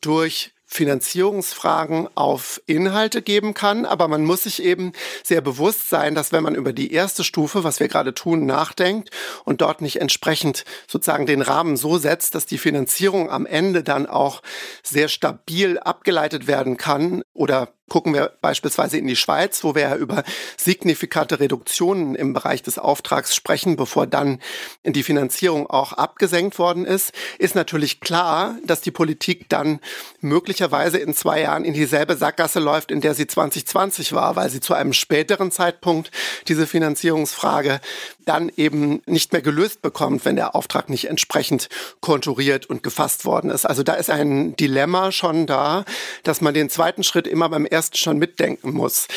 durch 0.00 0.52
Finanzierungsfragen 0.72 2.08
auf 2.14 2.62
Inhalte 2.66 3.22
geben 3.22 3.54
kann. 3.54 3.84
Aber 3.84 4.06
man 4.06 4.24
muss 4.24 4.44
sich 4.44 4.62
eben 4.62 4.92
sehr 5.24 5.40
bewusst 5.40 5.90
sein, 5.90 6.14
dass 6.14 6.30
wenn 6.30 6.44
man 6.44 6.54
über 6.54 6.72
die 6.72 6.92
erste 6.92 7.24
Stufe, 7.24 7.64
was 7.64 7.80
wir 7.80 7.88
gerade 7.88 8.14
tun, 8.14 8.46
nachdenkt 8.46 9.10
und 9.44 9.62
dort 9.62 9.82
nicht 9.82 10.00
entsprechend 10.00 10.64
sozusagen 10.86 11.26
den 11.26 11.42
Rahmen 11.42 11.76
so 11.76 11.98
setzt, 11.98 12.36
dass 12.36 12.46
die 12.46 12.58
Finanzierung 12.58 13.30
am 13.30 13.46
Ende 13.46 13.82
dann 13.82 14.06
auch 14.06 14.42
sehr 14.84 15.08
stabil 15.08 15.76
abgeleitet 15.78 16.46
werden 16.46 16.76
kann 16.76 17.22
oder 17.34 17.74
Gucken 17.90 18.14
wir 18.14 18.32
beispielsweise 18.40 18.98
in 18.98 19.08
die 19.08 19.16
Schweiz, 19.16 19.64
wo 19.64 19.74
wir 19.74 19.82
ja 19.82 19.96
über 19.96 20.22
signifikante 20.56 21.40
Reduktionen 21.40 22.14
im 22.14 22.32
Bereich 22.32 22.62
des 22.62 22.78
Auftrags 22.78 23.34
sprechen, 23.34 23.74
bevor 23.74 24.06
dann 24.06 24.38
die 24.84 25.02
Finanzierung 25.02 25.68
auch 25.68 25.92
abgesenkt 25.92 26.60
worden 26.60 26.84
ist, 26.84 27.12
ist 27.40 27.56
natürlich 27.56 27.98
klar, 27.98 28.56
dass 28.64 28.80
die 28.80 28.92
Politik 28.92 29.48
dann 29.48 29.80
möglicherweise 30.20 30.98
in 30.98 31.14
zwei 31.14 31.40
Jahren 31.40 31.64
in 31.64 31.74
dieselbe 31.74 32.16
Sackgasse 32.16 32.60
läuft, 32.60 32.92
in 32.92 33.00
der 33.00 33.14
sie 33.14 33.26
2020 33.26 34.12
war, 34.12 34.36
weil 34.36 34.50
sie 34.50 34.60
zu 34.60 34.72
einem 34.74 34.92
späteren 34.92 35.50
Zeitpunkt 35.50 36.12
diese 36.46 36.68
Finanzierungsfrage 36.68 37.80
dann 38.30 38.48
eben 38.56 39.02
nicht 39.06 39.32
mehr 39.32 39.42
gelöst 39.42 39.82
bekommt, 39.82 40.24
wenn 40.24 40.36
der 40.36 40.54
Auftrag 40.54 40.88
nicht 40.88 41.08
entsprechend 41.08 41.68
konturiert 42.00 42.64
und 42.66 42.84
gefasst 42.84 43.24
worden 43.24 43.50
ist. 43.50 43.64
Also 43.66 43.82
da 43.82 43.94
ist 43.94 44.08
ein 44.08 44.54
Dilemma 44.54 45.10
schon 45.10 45.48
da, 45.48 45.84
dass 46.22 46.40
man 46.40 46.54
den 46.54 46.70
zweiten 46.70 47.02
Schritt 47.02 47.26
immer 47.26 47.48
beim 47.48 47.66
ersten 47.66 47.96
schon 47.96 48.18
mitdenken 48.18 48.72
muss. 48.72 49.08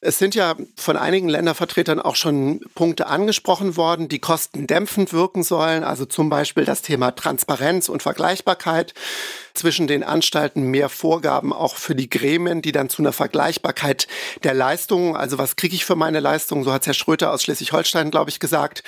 Es 0.00 0.18
sind 0.18 0.34
ja 0.34 0.56
von 0.76 0.96
einigen 0.96 1.28
Ländervertretern 1.28 2.00
auch 2.00 2.16
schon 2.16 2.60
Punkte 2.74 3.06
angesprochen 3.06 3.76
worden, 3.76 4.08
die 4.08 4.18
kostendämpfend 4.18 5.12
wirken 5.12 5.44
sollen, 5.44 5.84
also 5.84 6.04
zum 6.04 6.28
Beispiel 6.28 6.64
das 6.64 6.82
Thema 6.82 7.12
Transparenz 7.12 7.88
und 7.88 8.02
Vergleichbarkeit 8.02 8.94
zwischen 9.56 9.86
den 9.86 10.04
Anstalten, 10.04 10.62
mehr 10.70 10.88
Vorgaben 10.88 11.52
auch 11.52 11.76
für 11.76 11.94
die 11.94 12.10
Gremien, 12.10 12.62
die 12.62 12.72
dann 12.72 12.88
zu 12.88 13.02
einer 13.02 13.12
Vergleichbarkeit 13.12 14.06
der 14.44 14.54
Leistungen, 14.54 15.16
also 15.16 15.38
was 15.38 15.56
kriege 15.56 15.74
ich 15.74 15.84
für 15.84 15.96
meine 15.96 16.20
Leistung, 16.20 16.64
so 16.64 16.72
hat 16.72 16.86
Herr 16.86 16.94
Schröter 16.94 17.32
aus 17.32 17.42
Schleswig-Holstein, 17.42 18.10
glaube 18.10 18.30
ich, 18.30 18.40
gesagt, 18.40 18.82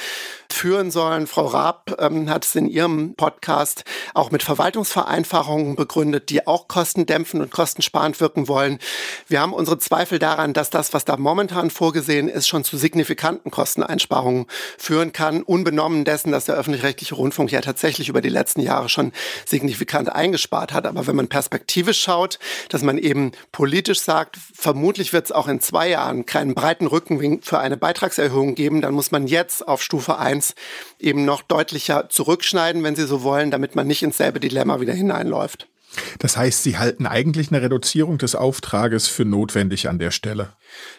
führen 0.51 0.91
sollen. 0.91 1.27
Frau 1.27 1.47
Raab 1.47 1.97
ähm, 1.99 2.31
hat 2.31 2.45
es 2.45 2.55
in 2.55 2.69
ihrem 2.69 3.15
Podcast 3.15 3.85
auch 4.15 4.31
mit 4.31 4.43
Verwaltungsvereinfachungen 4.43 5.77
begründet, 5.77 6.31
die 6.31 6.47
auch 6.47 6.69
kostendämpfend 6.69 7.43
und 7.43 7.51
kostensparend 7.51 8.21
wirken 8.21 8.49
wollen. 8.49 8.79
Wir 9.27 9.41
haben 9.41 9.53
unsere 9.53 9.79
Zweifel 9.79 10.19
daran, 10.19 10.53
dass 10.53 10.71
das, 10.71 10.93
was 10.93 11.05
da 11.05 11.17
momentan 11.17 11.71
vorgesehen 11.71 12.29
ist, 12.29 12.49
schon 12.49 12.65
zu 12.65 12.77
signifikanten 12.77 13.51
Kosteneinsparungen 13.51 14.47
führen 14.79 15.13
kann, 15.13 15.43
unbenommen 15.43 16.05
dessen, 16.05 16.33
dass 16.33 16.47
der 16.47 16.57
öffentlich-rechtliche 16.57 17.15
Rundfunk 17.15 17.53
ja 17.53 17.61
tatsächlich 17.61 18.09
über 18.09 18.21
die 18.21 18.29
letzten 18.29 18.61
Jahre 18.61 18.89
schon 18.89 19.13
signifikant 19.47 20.11
eingespart 20.11 20.58
hat. 20.61 20.87
Aber 20.87 21.07
wenn 21.07 21.17
man 21.17 21.29
perspektivisch 21.29 22.01
schaut, 22.01 22.39
dass 22.69 22.83
man 22.83 22.99
eben 22.99 23.33
politisch 23.53 24.01
sagt, 24.01 24.37
vermutlich 24.55 25.13
wird 25.13 25.27
es 25.27 25.33
auch 25.33 25.49
in 25.49 25.61
zwei 25.61 25.89
Jahren 25.89 26.27
keinen 26.27 26.55
breiten 26.55 26.87
Rückenwind 26.87 27.45
für 27.45 27.59
eine 27.59 27.77
Beitragserhöhung 27.77 28.55
geben, 28.55 28.81
dann 28.81 28.95
muss 28.95 29.11
man 29.11 29.27
jetzt 29.27 29.67
auf 29.67 29.83
Stufe 29.83 30.19
1 30.19 30.55
eben 30.99 31.25
noch 31.25 31.43
deutlicher 31.43 32.09
zurückschneiden, 32.09 32.83
wenn 32.83 32.97
Sie 32.97 33.07
so 33.07 33.23
wollen, 33.23 33.51
damit 33.51 33.75
man 33.75 33.87
nicht 33.87 34.03
ins 34.03 34.17
selbe 34.17 34.41
Dilemma 34.41 34.81
wieder 34.81 34.93
hineinläuft. 34.93 35.69
Das 36.19 36.37
heißt, 36.37 36.63
Sie 36.63 36.79
halten 36.79 37.07
eigentlich 37.07 37.51
eine 37.51 37.63
Reduzierung 37.63 38.19
des 38.19 38.35
Auftrages 38.35 39.09
für 39.09 39.25
notwendig 39.25 39.89
an 39.89 39.99
der 39.99 40.11
Stelle. 40.11 40.51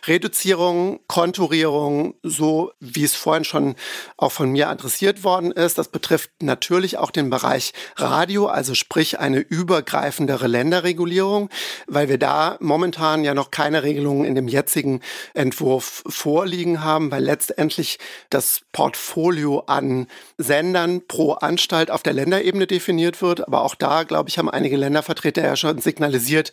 Reduzierung, 0.08 1.00
Konturierung, 1.08 2.16
so 2.24 2.72
wie 2.80 3.04
es 3.04 3.16
vorhin 3.16 3.44
schon 3.44 3.76
auch 4.18 4.32
von 4.32 4.52
mir 4.52 4.70
adressiert 4.70 5.24
worden 5.24 5.52
ist. 5.52 5.78
Das 5.78 5.90
betrifft 5.90 6.32
natürlich 6.42 6.98
auch 6.98 7.12
den 7.12 7.30
Bereich 7.30 7.74
Radio, 7.96 8.48
also 8.48 8.74
sprich 8.74 9.20
eine 9.20 9.40
übergreifendere 9.40 10.48
Länderregulierung, 10.48 11.50
weil 11.88 12.10
wir 12.10 12.18
da 12.18 12.58
momentan 12.60 13.24
ja 13.24 13.34
noch 13.34 13.52
keine 13.52 13.84
Regelungen 13.84 14.26
in 14.26 14.36
dem 14.36 14.48
jetzigen 14.48 15.02
Entwurf 15.34 16.04
vorliegen 16.08 16.84
haben, 16.84 17.12
weil 17.12 17.24
letztendlich 17.24 18.00
das 18.30 18.62
Portfolio 18.72 19.64
an 19.68 20.08
Sendern 20.38 21.02
pro 21.08 21.34
Anstalt 21.34 21.92
auf 21.92 22.04
der 22.04 22.14
Länderebene 22.14 22.68
definiert 22.68 23.22
wird. 23.22 23.46
Aber 23.48 23.64
auch 23.64 23.76
da, 23.76 24.04
glaube 24.04 24.30
ich, 24.30 24.38
haben 24.38 24.50
einige 24.50 24.78
Ländervertreter 24.90 25.44
ja 25.44 25.56
schon 25.56 25.80
signalisiert, 25.80 26.52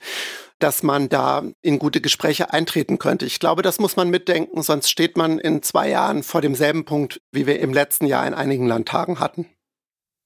dass 0.59 0.83
man 0.83 1.09
da 1.09 1.42
in 1.62 1.79
gute 1.79 2.01
Gespräche 2.01 2.53
eintreten 2.53 2.99
könnte. 2.99 3.27
Ich 3.27 3.40
glaube, 3.40 3.62
das 3.62 3.79
muss 3.79 3.96
man 3.96 4.09
mitdenken, 4.09 4.62
sonst 4.62 4.90
steht 4.90 5.16
man 5.16 5.38
in 5.38 5.62
zwei 5.62 5.88
Jahren 5.88 6.22
vor 6.22 6.40
demselben 6.40 6.85
Punkt, 6.85 7.20
wie 7.33 7.46
wir 7.46 7.61
im 7.61 7.72
letzten 7.72 8.07
Jahr 8.07 8.27
in 8.27 8.35
einigen 8.35 8.66
Landtagen 8.66 9.20
hatten. 9.20 9.46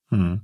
Hm. 0.09 0.42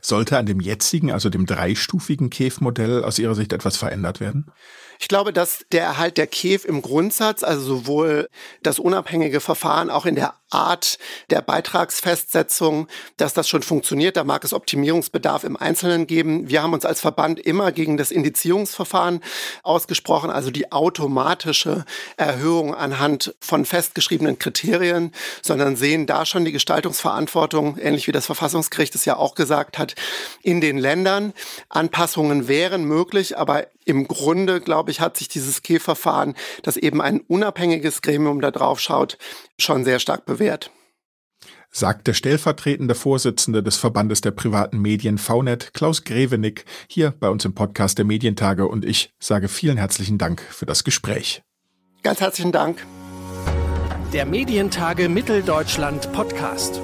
Sollte 0.00 0.38
an 0.38 0.46
dem 0.46 0.60
jetzigen, 0.60 1.10
also 1.12 1.30
dem 1.30 1.46
dreistufigen 1.46 2.30
KEF-Modell 2.30 3.04
aus 3.04 3.18
Ihrer 3.18 3.34
Sicht 3.34 3.52
etwas 3.52 3.76
verändert 3.76 4.20
werden? 4.20 4.50
Ich 4.98 5.08
glaube, 5.08 5.32
dass 5.32 5.64
der 5.72 5.82
Erhalt 5.82 6.18
der 6.18 6.26
KEF 6.26 6.64
im 6.64 6.82
Grundsatz, 6.82 7.42
also 7.42 7.62
sowohl 7.62 8.28
das 8.62 8.78
unabhängige 8.78 9.40
Verfahren 9.40 9.90
auch 9.90 10.06
in 10.06 10.14
der 10.14 10.34
Art 10.50 10.98
der 11.30 11.42
Beitragsfestsetzung, 11.42 12.86
dass 13.16 13.34
das 13.34 13.48
schon 13.48 13.62
funktioniert. 13.62 14.16
Da 14.16 14.24
mag 14.24 14.44
es 14.44 14.52
Optimierungsbedarf 14.52 15.44
im 15.44 15.56
Einzelnen 15.56 16.06
geben. 16.06 16.48
Wir 16.48 16.62
haben 16.62 16.72
uns 16.72 16.84
als 16.84 17.00
Verband 17.00 17.40
immer 17.40 17.72
gegen 17.72 17.96
das 17.96 18.12
Indizierungsverfahren 18.12 19.20
ausgesprochen, 19.64 20.30
also 20.30 20.50
die 20.50 20.70
automatische 20.70 21.84
Erhöhung 22.16 22.74
anhand 22.74 23.34
von 23.40 23.64
festgeschriebenen 23.64 24.38
Kriterien, 24.38 25.12
sondern 25.42 25.76
sehen 25.76 26.06
da 26.06 26.24
schon 26.24 26.44
die 26.44 26.52
Gestaltungsverantwortung, 26.52 27.76
ähnlich 27.78 28.06
wie 28.06 28.12
das 28.12 28.26
Verfassungsgericht 28.26 28.94
es 28.94 29.04
ja 29.04 29.16
auch 29.16 29.34
gesagt 29.34 29.53
hat, 29.54 29.94
in 30.42 30.60
den 30.60 30.78
Ländern. 30.78 31.32
Anpassungen 31.68 32.48
wären 32.48 32.84
möglich, 32.84 33.38
aber 33.38 33.66
im 33.84 34.08
Grunde, 34.08 34.60
glaube 34.60 34.90
ich, 34.90 35.00
hat 35.00 35.16
sich 35.16 35.28
dieses 35.28 35.62
K-Verfahren, 35.62 36.34
das 36.62 36.76
eben 36.76 37.00
ein 37.00 37.20
unabhängiges 37.20 38.02
Gremium 38.02 38.40
da 38.40 38.50
drauf 38.50 38.80
schaut, 38.80 39.18
schon 39.58 39.84
sehr 39.84 39.98
stark 39.98 40.26
bewährt. 40.26 40.70
Sagt 41.70 42.06
der 42.06 42.14
stellvertretende 42.14 42.94
Vorsitzende 42.94 43.60
des 43.60 43.76
Verbandes 43.76 44.20
der 44.20 44.30
privaten 44.30 44.78
Medien 44.78 45.18
VNet, 45.18 45.74
Klaus 45.74 46.04
Grevenick, 46.04 46.66
hier 46.88 47.12
bei 47.18 47.28
uns 47.28 47.44
im 47.44 47.54
Podcast 47.54 47.98
der 47.98 48.04
Medientage 48.04 48.68
und 48.68 48.84
ich 48.84 49.12
sage 49.18 49.48
vielen 49.48 49.76
herzlichen 49.76 50.16
Dank 50.16 50.40
für 50.40 50.66
das 50.66 50.84
Gespräch. 50.84 51.42
Ganz 52.04 52.20
herzlichen 52.20 52.52
Dank. 52.52 52.86
Der 54.12 54.24
Medientage 54.24 55.08
Mitteldeutschland 55.08 56.12
Podcast. 56.12 56.80